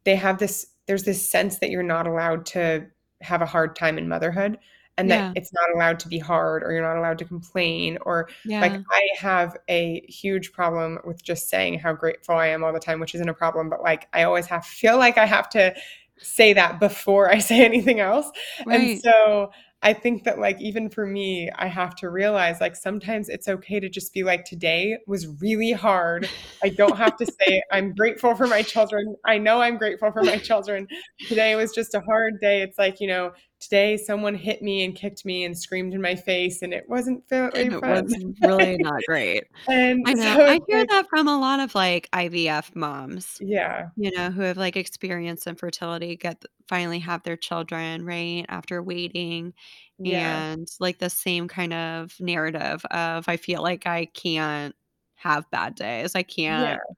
[0.05, 2.85] they have this, there's this sense that you're not allowed to
[3.23, 4.57] have a hard time in motherhood
[4.97, 8.29] and that it's not allowed to be hard or you're not allowed to complain or
[8.61, 12.79] like I have a huge problem with just saying how grateful I am all the
[12.79, 15.73] time, which isn't a problem, but like I always have feel like I have to
[16.19, 18.29] say that before I say anything else.
[18.69, 19.51] And so
[19.83, 23.81] I think that like even for me, I have to realize like sometimes it's okay
[23.81, 26.29] to just be like today was really hard.
[26.63, 29.15] I don't have to say I'm grateful for my children.
[29.25, 30.87] I know I'm grateful for my children.
[31.27, 32.61] Today was just a hard day.
[32.61, 33.33] It's like, you know,
[33.63, 37.23] today someone hit me and kicked me and screamed in my face and it wasn't
[37.31, 39.45] really And it was really not great.
[39.67, 40.23] And I know.
[40.23, 43.87] so I hear like that from a lot of like IVF moms, yeah.
[43.95, 48.45] you know, who have like experienced infertility, get finally have their children, right?
[48.49, 49.53] After waiting.
[49.97, 50.51] Yeah.
[50.51, 54.75] And like the same kind of narrative of I feel like I can't
[55.15, 56.15] have bad days.
[56.15, 56.79] I can't.
[56.79, 56.93] Yeah.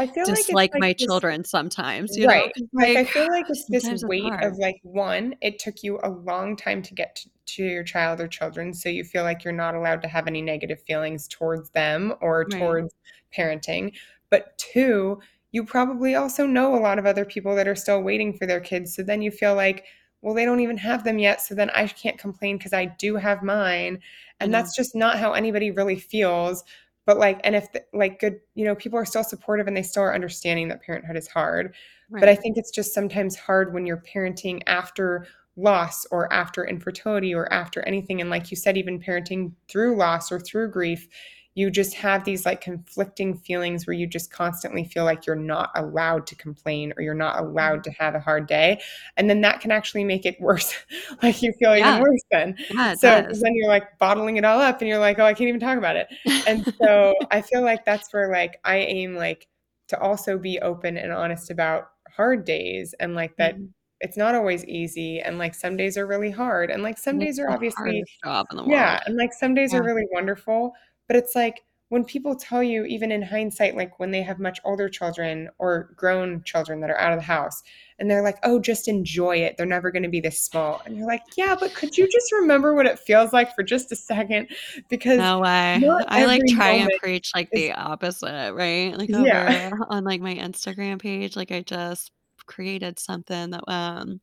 [0.00, 2.34] I feel like dislike like my this children sometimes, you know?
[2.36, 2.52] Right.
[2.56, 6.00] 'Cause, Like, I feel like it's this it's weight of, like, 1, it took you
[6.02, 9.44] a long time to get t to your child or children, so you feel like
[9.44, 12.80] you're not allowed to have any negative feelings towards them or Right.
[12.84, 12.92] towards
[13.36, 13.92] parenting.
[14.30, 15.20] But 2,
[15.52, 18.60] you probably also know a lot of other people that are still waiting for their
[18.60, 19.84] kids, so then you feel like,
[20.22, 23.16] "Well, they don't even have them yet, so then I can't complain because I do
[23.16, 24.00] have mine."
[24.40, 24.54] And know.
[24.54, 26.64] that's just not how anybody really feels.
[27.10, 29.82] But, like and if the like, good you know, people are still supportive and they
[29.82, 31.74] still are understanding that parenthood is hard.
[32.08, 37.34] But I think it's just sometimes hard when you're parenting after loss or after infertility
[37.34, 41.08] or after anything, and like you said, even parenting through loss or through grief,
[41.54, 45.70] you just have these like conflicting feelings where you just constantly feel like you're not
[45.74, 48.80] allowed to complain or you're not allowed to have a hard day.
[49.16, 50.72] And then that can actually make it worse.
[51.22, 51.76] like you feel Yeah.
[51.76, 52.56] even worse then.
[52.68, 53.10] Yeah, So
[53.42, 55.76] then you're like bottling it all up and you're like, oh, I can't even talk
[55.78, 56.08] about it.
[56.46, 59.48] And so I feel like that's where like I aim like
[59.88, 63.72] to also be open and honest about hard days and like that Mhm.
[64.00, 67.26] it's not always easy and like some days are really hard and like some And
[67.26, 69.80] days are obviously job in the yeah, and like some days Yeah.
[69.80, 70.72] are really wonderful,
[71.10, 74.60] but it's like when people tell you, even in hindsight, like when they have much
[74.64, 77.64] older children or grown children that are out of the house,
[77.98, 79.56] and they're like, oh, just enjoy it.
[79.56, 80.80] They're never going to be this small.
[80.86, 83.90] And you're like, yeah, but could you just remember what it feels like for just
[83.90, 84.50] a second?
[84.88, 85.82] Because No way.
[86.06, 88.96] I like try and preach like is the opposite, right?
[88.96, 92.12] Like yeah, on like my Instagram page, like I just
[92.46, 94.20] created something that um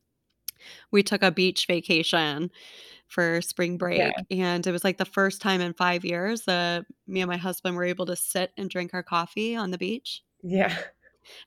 [0.90, 2.50] we took a beach vacation
[3.08, 6.86] for spring yeah, break and it was like the first time in 5 years that
[7.06, 10.22] me and my husband were able to sit and drink our coffee on the beach
[10.42, 10.76] yeah,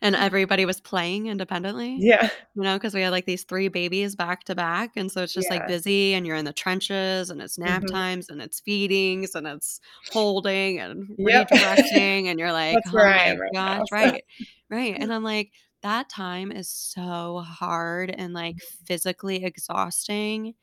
[0.02, 2.06] and everybody was playing independently.
[2.06, 5.24] yeah, You know, because we had like these 3 babies back to back, and so
[5.24, 8.42] it's just like busy and you're in the trenches and it's nap mhm, times and
[8.42, 11.48] it's feedings and it's holding and Yep.
[11.58, 13.86] redirecting and you're like, That's "Oh my right now.
[13.86, 14.24] gosh." So Right.
[14.70, 15.52] Right, and I'm like,
[15.84, 20.54] that time is so hard and, like, physically exhausting.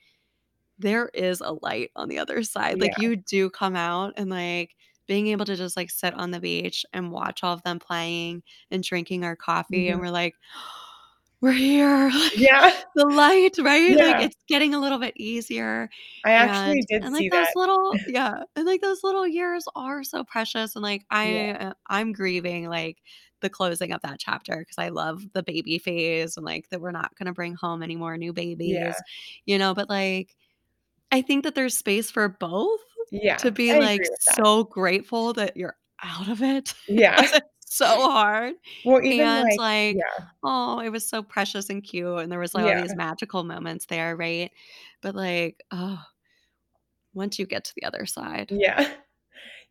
[0.79, 4.31] There is a light on the other side, yeah, like, you do come out and,
[4.31, 4.77] like,
[5.09, 8.43] being able to just, like, sit on the beach and watch all of them playing
[8.71, 10.37] and drinking our coffee, and mhm, we're like,
[11.41, 13.99] "We're here." Yeah, the light, right?
[14.01, 14.21] Like, yeah.
[14.21, 15.89] it's getting a little bit easier,
[16.25, 17.55] I and actually did and, like, those that.
[17.55, 21.75] little yeah, and, like, those little years are so precious, and, like, I, Yeah, uh
[21.89, 22.99] I'm grieving, like,
[23.41, 26.91] the closing of that chapter because I love the baby phase and, like, that we're
[26.93, 28.57] not gonna bring home any more new babies.
[28.65, 29.03] yeah, babies,
[29.47, 30.37] you know, but, like,
[31.11, 32.81] I think that there's space for both
[33.11, 33.37] yeah.
[33.39, 34.03] to be, I like,
[34.35, 37.27] so grateful that you're out of it Yeah.
[37.61, 38.55] so hard,
[38.85, 42.39] Well, even and, like like, yeah, oh, it was so precious and cute, and there
[42.39, 44.51] was, like, all these magical moments there, right?
[45.03, 45.99] But, like, oh,
[47.15, 48.91] once you get to the other side, yeah.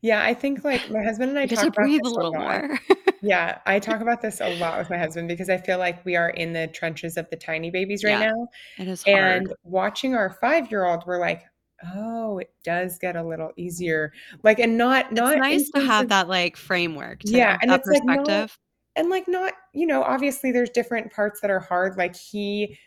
[0.01, 2.79] Yeah, I think, like, my husband and I get to about breathe a little more.
[3.21, 6.15] Yeah, I talk about this a lot with my husband because I feel like we
[6.15, 8.47] are in the trenches of the tiny babies right Yeah, now,
[8.77, 9.45] it is hard.
[9.45, 11.43] and watching our five-year-old, we're like,
[11.83, 14.13] "Oh, it does get a little easier."
[14.43, 17.71] Like, and not not in nice to have of that, like, framework Yeah, too, and
[17.71, 18.57] that it's, like, not perspective.
[18.95, 22.77] and, like, not you know, obviously, there's different parts that are hard, like, he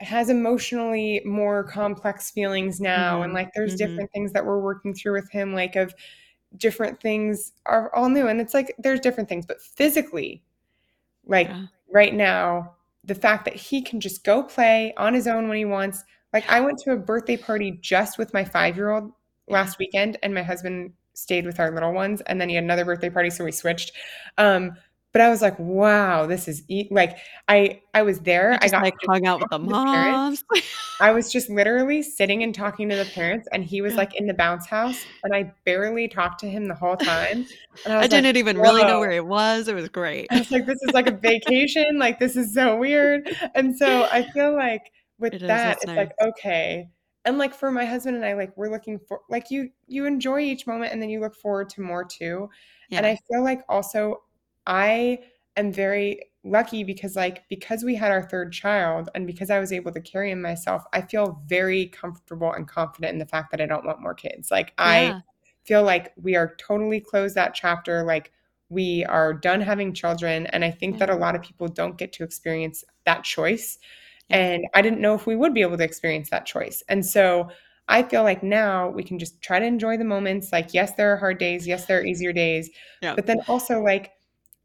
[0.00, 4.60] has emotionally more complex feelings now, and, Mhm, like, there's mhm, different things that we're
[4.60, 5.94] working through with him, like, of
[6.56, 10.42] different things are all new, and it's, like, there's different things, but physically,
[11.26, 12.74] like, yeah, right now,
[13.04, 16.48] the fact that he can just go play on his own when he wants like,
[16.48, 19.10] I went to a birthday party just with my five-year-old
[19.48, 22.84] last weekend, and my husband stayed with our little ones, and then he had another
[22.84, 23.92] birthday party, so we switched,
[24.38, 24.72] um,
[25.12, 28.82] but I was like, "Wow, this is e" like, I I was there, I got
[28.82, 30.44] like, hung out with the moms.
[31.00, 34.26] I was just literally sitting and talking to the parents, and he was, like, in
[34.26, 37.48] the bounce house, and I barely talked to him the whole time,
[37.84, 40.30] and I I was like, didn't even really know where it was, it was great.
[40.30, 44.04] I was like, "This is like a vacation, like, this is so weird." And so
[44.10, 46.90] I feel like with It is, it's it's like, okay.
[47.24, 50.40] And, like, for my husband and I, like, we're looking for like, you you enjoy
[50.40, 52.48] each moment and then you look forward to more too.
[52.96, 54.22] And I feel like also
[54.66, 55.20] I
[55.56, 59.72] am very lucky because, like, because we had our 3rd child and because I was
[59.72, 63.60] able to carry him myself, I feel very comfortable and confident in the fact that
[63.60, 64.50] I don't want more kids.
[64.50, 65.20] Like, I yeah,
[65.64, 68.32] feel like we are totally closed that chapter, like,
[68.70, 71.22] we are done having children, and I think yeah, that a mm-hmm.
[71.22, 73.78] lot of people don't get to experience that choice,
[74.28, 77.04] yeah, and I didn't know if we would be able to experience that choice, and
[77.04, 77.50] so
[77.88, 81.12] I feel like now we can just try to enjoy the moments, like, yes, there
[81.12, 82.70] are hard days, yes, there are easier days,
[83.02, 84.12] yeah, but then also, like,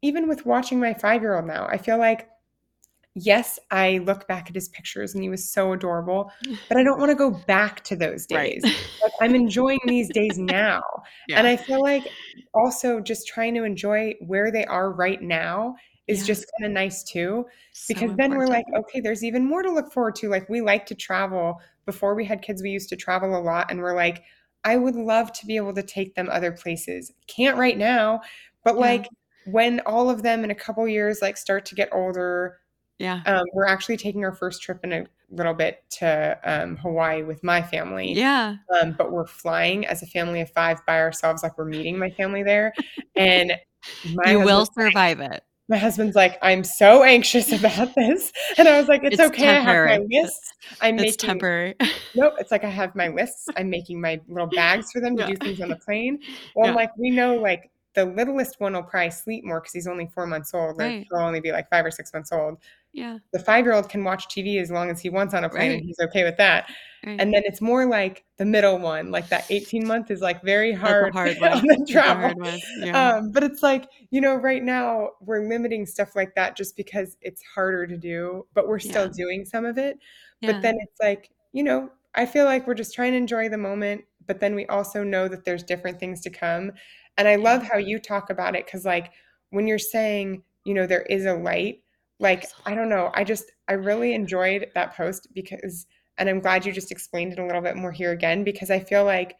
[0.06, 2.28] even with watching my five-year-old now, I feel like
[3.14, 6.30] Yes, I look back at his pictures and he was so adorable,
[6.68, 8.52] but I don't wanna go back to those right.
[8.52, 8.70] days.
[9.02, 10.82] Like, I'm enjoying these days now,
[11.34, 12.04] and I feel like
[12.54, 15.76] also just trying to enjoy where they are right now
[16.06, 19.62] is yeah, just kinda nice too, so because then we're like, "Okay, there's even more
[19.62, 21.60] to look forward to." Like, we like to travel.
[21.86, 24.24] Before we had kids, we used to travel a lot, and we're like,
[24.64, 28.20] "I would love to be able to take them other places." Can't right now,
[28.64, 29.08] but, Yeah, like,
[29.46, 32.58] when all of them in a couple years, like, start to get older
[32.98, 37.22] yeah, um, we're actually taking our first trip in a little bit to, um, Hawaii
[37.22, 38.56] with my family, yeah.
[38.80, 42.08] um, but we're flying as a family of 5 by ourselves, like, we're meeting my
[42.10, 42.72] family there,
[43.16, 43.52] and
[44.02, 45.44] my You will husband's like survive it.
[45.68, 49.48] My husband's like, "I'm so anxious about this." And I was like, "It's It's okay,
[49.48, 50.06] I have my temporary.
[50.22, 50.52] lists.
[50.80, 51.74] I'm It's making" temporary.
[52.14, 53.46] Nope, it's like I have my lists.
[53.56, 55.26] I'm making my little bags for them to Yeah.
[55.26, 56.20] do things on the plane.
[56.54, 59.88] Well, I'm like, we know, like, the littlest one will probably sleep more because he's
[59.88, 61.04] only 4 months old, Right.
[61.10, 62.58] he'll only be, like, 5 or 6 months old.
[62.92, 63.18] Yeah.
[63.32, 65.98] The five-year-old can watch TV as long as he wants on a plane, and he's
[66.00, 66.70] okay with that.
[67.04, 67.20] Right.
[67.20, 70.72] And then it's more like the middle one, like, that 18 month is, like, very
[70.82, 72.32] That's a hard hard on the travel.
[72.42, 72.60] hard.
[72.82, 73.16] Yeah.
[73.16, 77.16] Um, but it's like, you know, right now, we're limiting stuff like that just because
[77.22, 79.12] it's harder to do, but we're still Yeah.
[79.16, 79.98] doing some of it.
[80.42, 83.58] But then it's like, you know, I feel like we're just trying to enjoy the
[83.58, 86.72] moment, but then we also know that there's different things to come.
[87.18, 89.12] And I love how you talk about it because, like,
[89.50, 91.82] when you're saying, you know, there is a light,
[92.18, 95.86] like, I don't know, I just I really enjoyed that post because
[96.18, 98.80] and I'm glad you just explained it a little bit more here again because I
[98.80, 99.36] feel like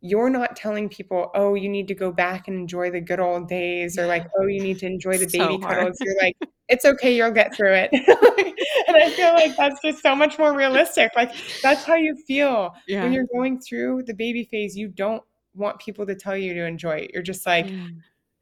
[0.00, 3.48] you're not telling people, "Oh, you need to go back and enjoy the good old
[3.48, 6.36] days," or like, "Oh, you need to enjoy the baby So cuddles." You're like,
[6.68, 7.90] "It's okay, you'll get through it."
[8.88, 11.10] And I feel like that's just so much more realistic.
[11.16, 12.72] Like, that's how you feel
[13.02, 14.76] when you're going through the baby phase.
[14.76, 15.22] You don't
[15.56, 17.10] want people to tell you to enjoy it.
[17.14, 17.88] You're just like, Yeah.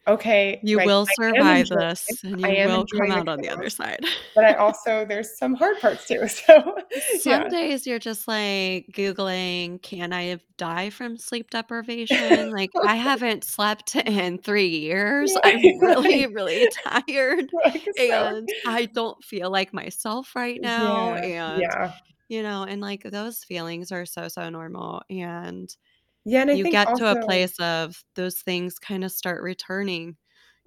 [0.08, 4.04] "Okay, You like, will survive this, and you will come out on the other side.
[4.34, 6.76] but I also there's some hard parts too." So,
[7.12, 7.48] Some yeah.
[7.48, 13.96] days you're just, like, Googling, "Can I die from sleep deprivation?" Like, I haven't slept
[13.96, 15.36] in 3 years.
[15.44, 21.22] I'm really, really tired, Like, so and I don't feel like myself right now, Yeah,
[21.22, 21.92] and, yeah.
[22.28, 25.74] you know, and, like, those feelings are so, so normal, and
[26.26, 30.16] Yeah, and I you get to a place of those things kinda start returning.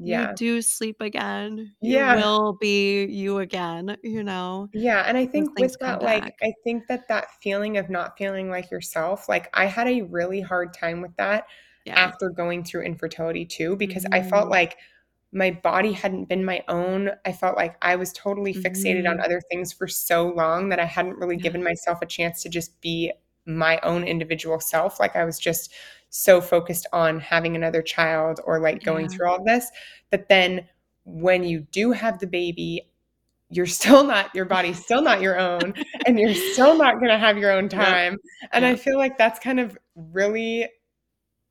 [0.03, 0.37] You Yeah.
[0.37, 1.75] do sleep again.
[1.81, 2.07] You Yeah.
[2.07, 4.69] will be you again, you know?
[4.73, 6.35] Yeah, and I think with that, like, back.
[6.41, 10.41] I think that that feeling of not feeling like yourself, like, I had a really
[10.41, 11.45] hard time with that
[11.85, 12.11] Yeah.
[12.11, 14.51] after going through infertility too because I felt Mhm.
[14.51, 14.77] like
[15.31, 17.11] my body hadn't been my own.
[17.25, 19.23] I felt like I was totally fixated on Mhm.
[19.23, 21.37] other things for so long that I hadn't really Yeah.
[21.37, 23.11] given myself a chance to just be
[23.47, 24.99] my own individual self.
[24.99, 25.73] Like, I was just
[26.09, 29.09] so focused on having another child or, like, going Yeah.
[29.09, 29.69] through all this.
[30.11, 30.67] But then
[31.05, 32.89] when you do have the baby,
[33.49, 35.73] you're still not your body's still not your own,
[36.05, 38.17] and you're still not gonna have your own time.
[38.53, 40.69] And I feel like that's kind of really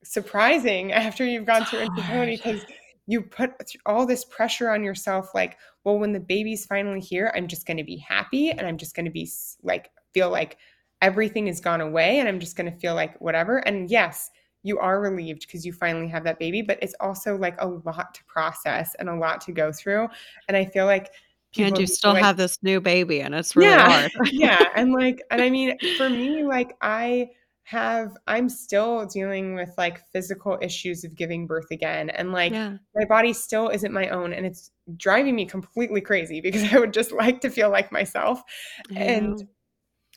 [0.05, 2.65] surprising after you've gone through infertility because
[3.07, 3.53] you put
[3.87, 7.85] all this pressure on yourself, like, "Well, when the baby's finally here, I'm just gonna
[7.85, 9.31] be happy, and I'm just gonna be
[9.63, 10.59] like, feel like
[11.03, 14.31] everything has gone away, and I'm just gonna feel like whatever." And yes,
[14.65, 18.15] you are relieved because you finally have that baby, but it's also, like, a lot
[18.15, 20.09] to process and a lot to go through.
[20.49, 21.11] And I feel like
[21.59, 24.13] And people you still like have this new baby, and it's really Yeah, hard.
[24.31, 27.31] yeah, and, like and I mean, for me, like, I
[27.65, 32.79] have I'm still dealing with, like, physical issues of giving birth again, and, like, Yeah.
[32.95, 36.93] my body still isn't my own, and it's driving me completely crazy because I would
[36.93, 38.43] just like to feel like myself.
[38.91, 39.49] I And.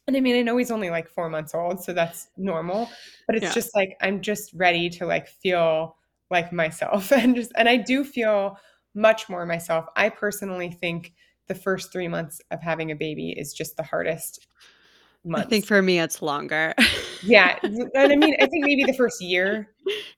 [0.10, 2.90] And I mean, I know he's only, like, 4 months old, so that's normal,
[3.28, 3.54] but it's Yeah.
[3.54, 5.98] just like, I'm just ready to, like, feel
[6.32, 8.58] like myself and just and I do feel
[8.96, 9.86] much more myself.
[9.96, 11.14] I personally think
[11.48, 14.48] the first 3 months of having a baby is just the hardest
[15.34, 16.74] I think for me, it's longer.
[17.22, 19.70] Yeah, and I mean, I think maybe the first year.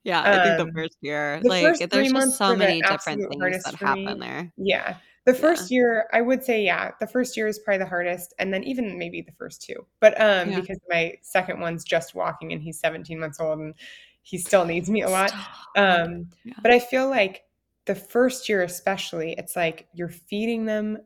[0.04, 2.82] Yeah, I think the Um, first year, the like, first 3 there's just so many
[2.82, 4.52] different things that happen there.
[4.56, 4.98] Yeah.
[5.26, 5.48] The Yeah.
[5.52, 8.64] first year, I would say, yeah, the first year is probably the hardest, and then
[8.64, 9.86] even maybe the first 2.
[10.00, 10.62] But, um, Yeah.
[10.62, 13.74] because my 2nd one's just walking, and he's 17 months old, and
[14.22, 15.32] he still needs me a lot.
[15.76, 16.54] Um, Yeah.
[16.62, 17.44] but I feel like
[17.86, 20.98] the first year especially, it's like you're feeding them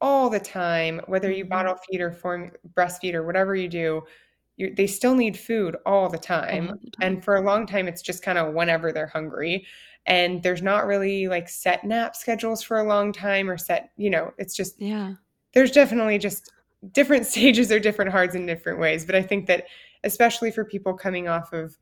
[0.00, 1.44] all the time, whether you Mhm.
[1.44, 4.02] bottle feed or form breastfeed or whatever you do,
[4.56, 6.18] you they still need food all the.
[6.48, 7.00] All the time.
[7.00, 9.66] And for a long time, it's just kinda whenever they're hungry,
[10.06, 14.10] and there's not really, like, set nap schedules for a long time or set you
[14.10, 15.16] know, it's just Yeah.
[15.54, 16.52] there's definitely just
[16.92, 19.66] different stages are different hards in different ways, but I think that
[20.04, 21.78] especially for people coming off of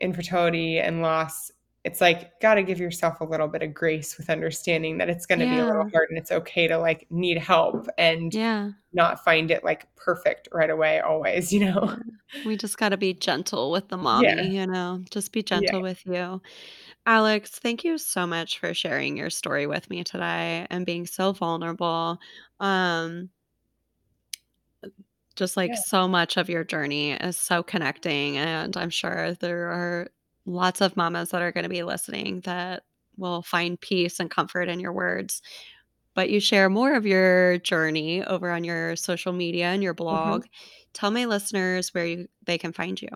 [0.00, 1.50] infertility and loss,
[1.84, 5.46] it's like, gotta give yourself a little bit of grace with understanding that it's gonna
[5.48, 8.72] be a little hard, and it's okay to, like, need help and Yeah.
[8.94, 11.96] not find it, like, perfect right away always, you know?
[12.44, 14.34] We just gotta be gentle with the Yeah.
[14.36, 15.02] mommy, you know?
[15.10, 15.70] Just be Yeah.
[15.70, 16.42] gentle with you.
[17.06, 21.32] Alex, thank you so much for sharing your story with me today and being so
[21.32, 22.18] vulnerable.
[22.60, 23.30] Um
[25.36, 25.76] just, like, Yeah.
[25.76, 30.08] so much of your journey is so connecting, and I'm sure there are
[30.46, 32.84] lots of mamas that are gonna be listening that
[33.16, 35.42] will find peace and comfort in your words.
[36.14, 40.40] But you share more of your journey over on your social media and your Mhm.
[40.40, 40.46] blog.
[40.94, 43.08] Tell my listeners where you they can find you.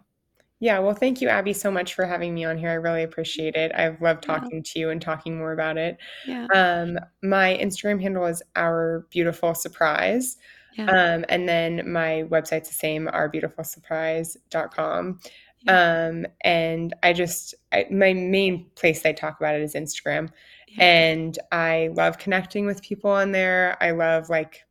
[0.60, 2.70] Yeah, well, thank you, Abby, so much for having me on here.
[2.70, 3.70] I really appreciate it.
[3.74, 4.35] I've loved Yeah.
[4.39, 5.97] talking to you and talking more about it.
[6.26, 6.47] Yeah.
[6.52, 10.36] Um, my Instagram handle is Our Beautiful Surprise.
[10.74, 10.86] Yeah.
[10.90, 15.20] Um, and then my website's the same, ourbeautifulsurprise.com.
[15.62, 16.06] Yeah.
[16.09, 20.28] Um, and I just, I, my main place I talk about it is Instagram.
[20.68, 20.85] Yeah.
[20.85, 23.76] And I love connecting with people on there.
[23.80, 24.64] I love like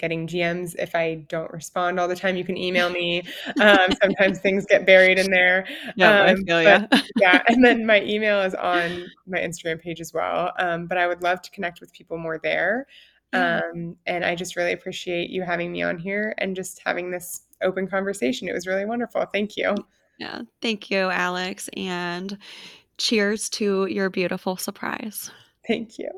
[0.00, 2.36] getting DMs if I don't respond all the time.
[2.36, 3.22] You can email me.
[3.60, 5.66] Um, sometimes things get buried in there.
[5.94, 6.86] Yeah, I Um, feel ya.
[7.16, 10.52] yeah, and then my email is on my Instagram page as well.
[10.58, 12.86] Um, but I would love to connect with people more there.
[13.32, 13.60] Yeah.
[13.72, 17.42] Um, and I just really appreciate you having me on here and just having this
[17.62, 18.48] open conversation.
[18.48, 19.24] It was really wonderful.
[19.32, 19.74] Thank you.
[20.18, 20.42] Yeah.
[20.60, 22.36] Thank you, Alex, and
[22.98, 25.30] cheers to your beautiful surprise.
[25.66, 26.10] Thank you.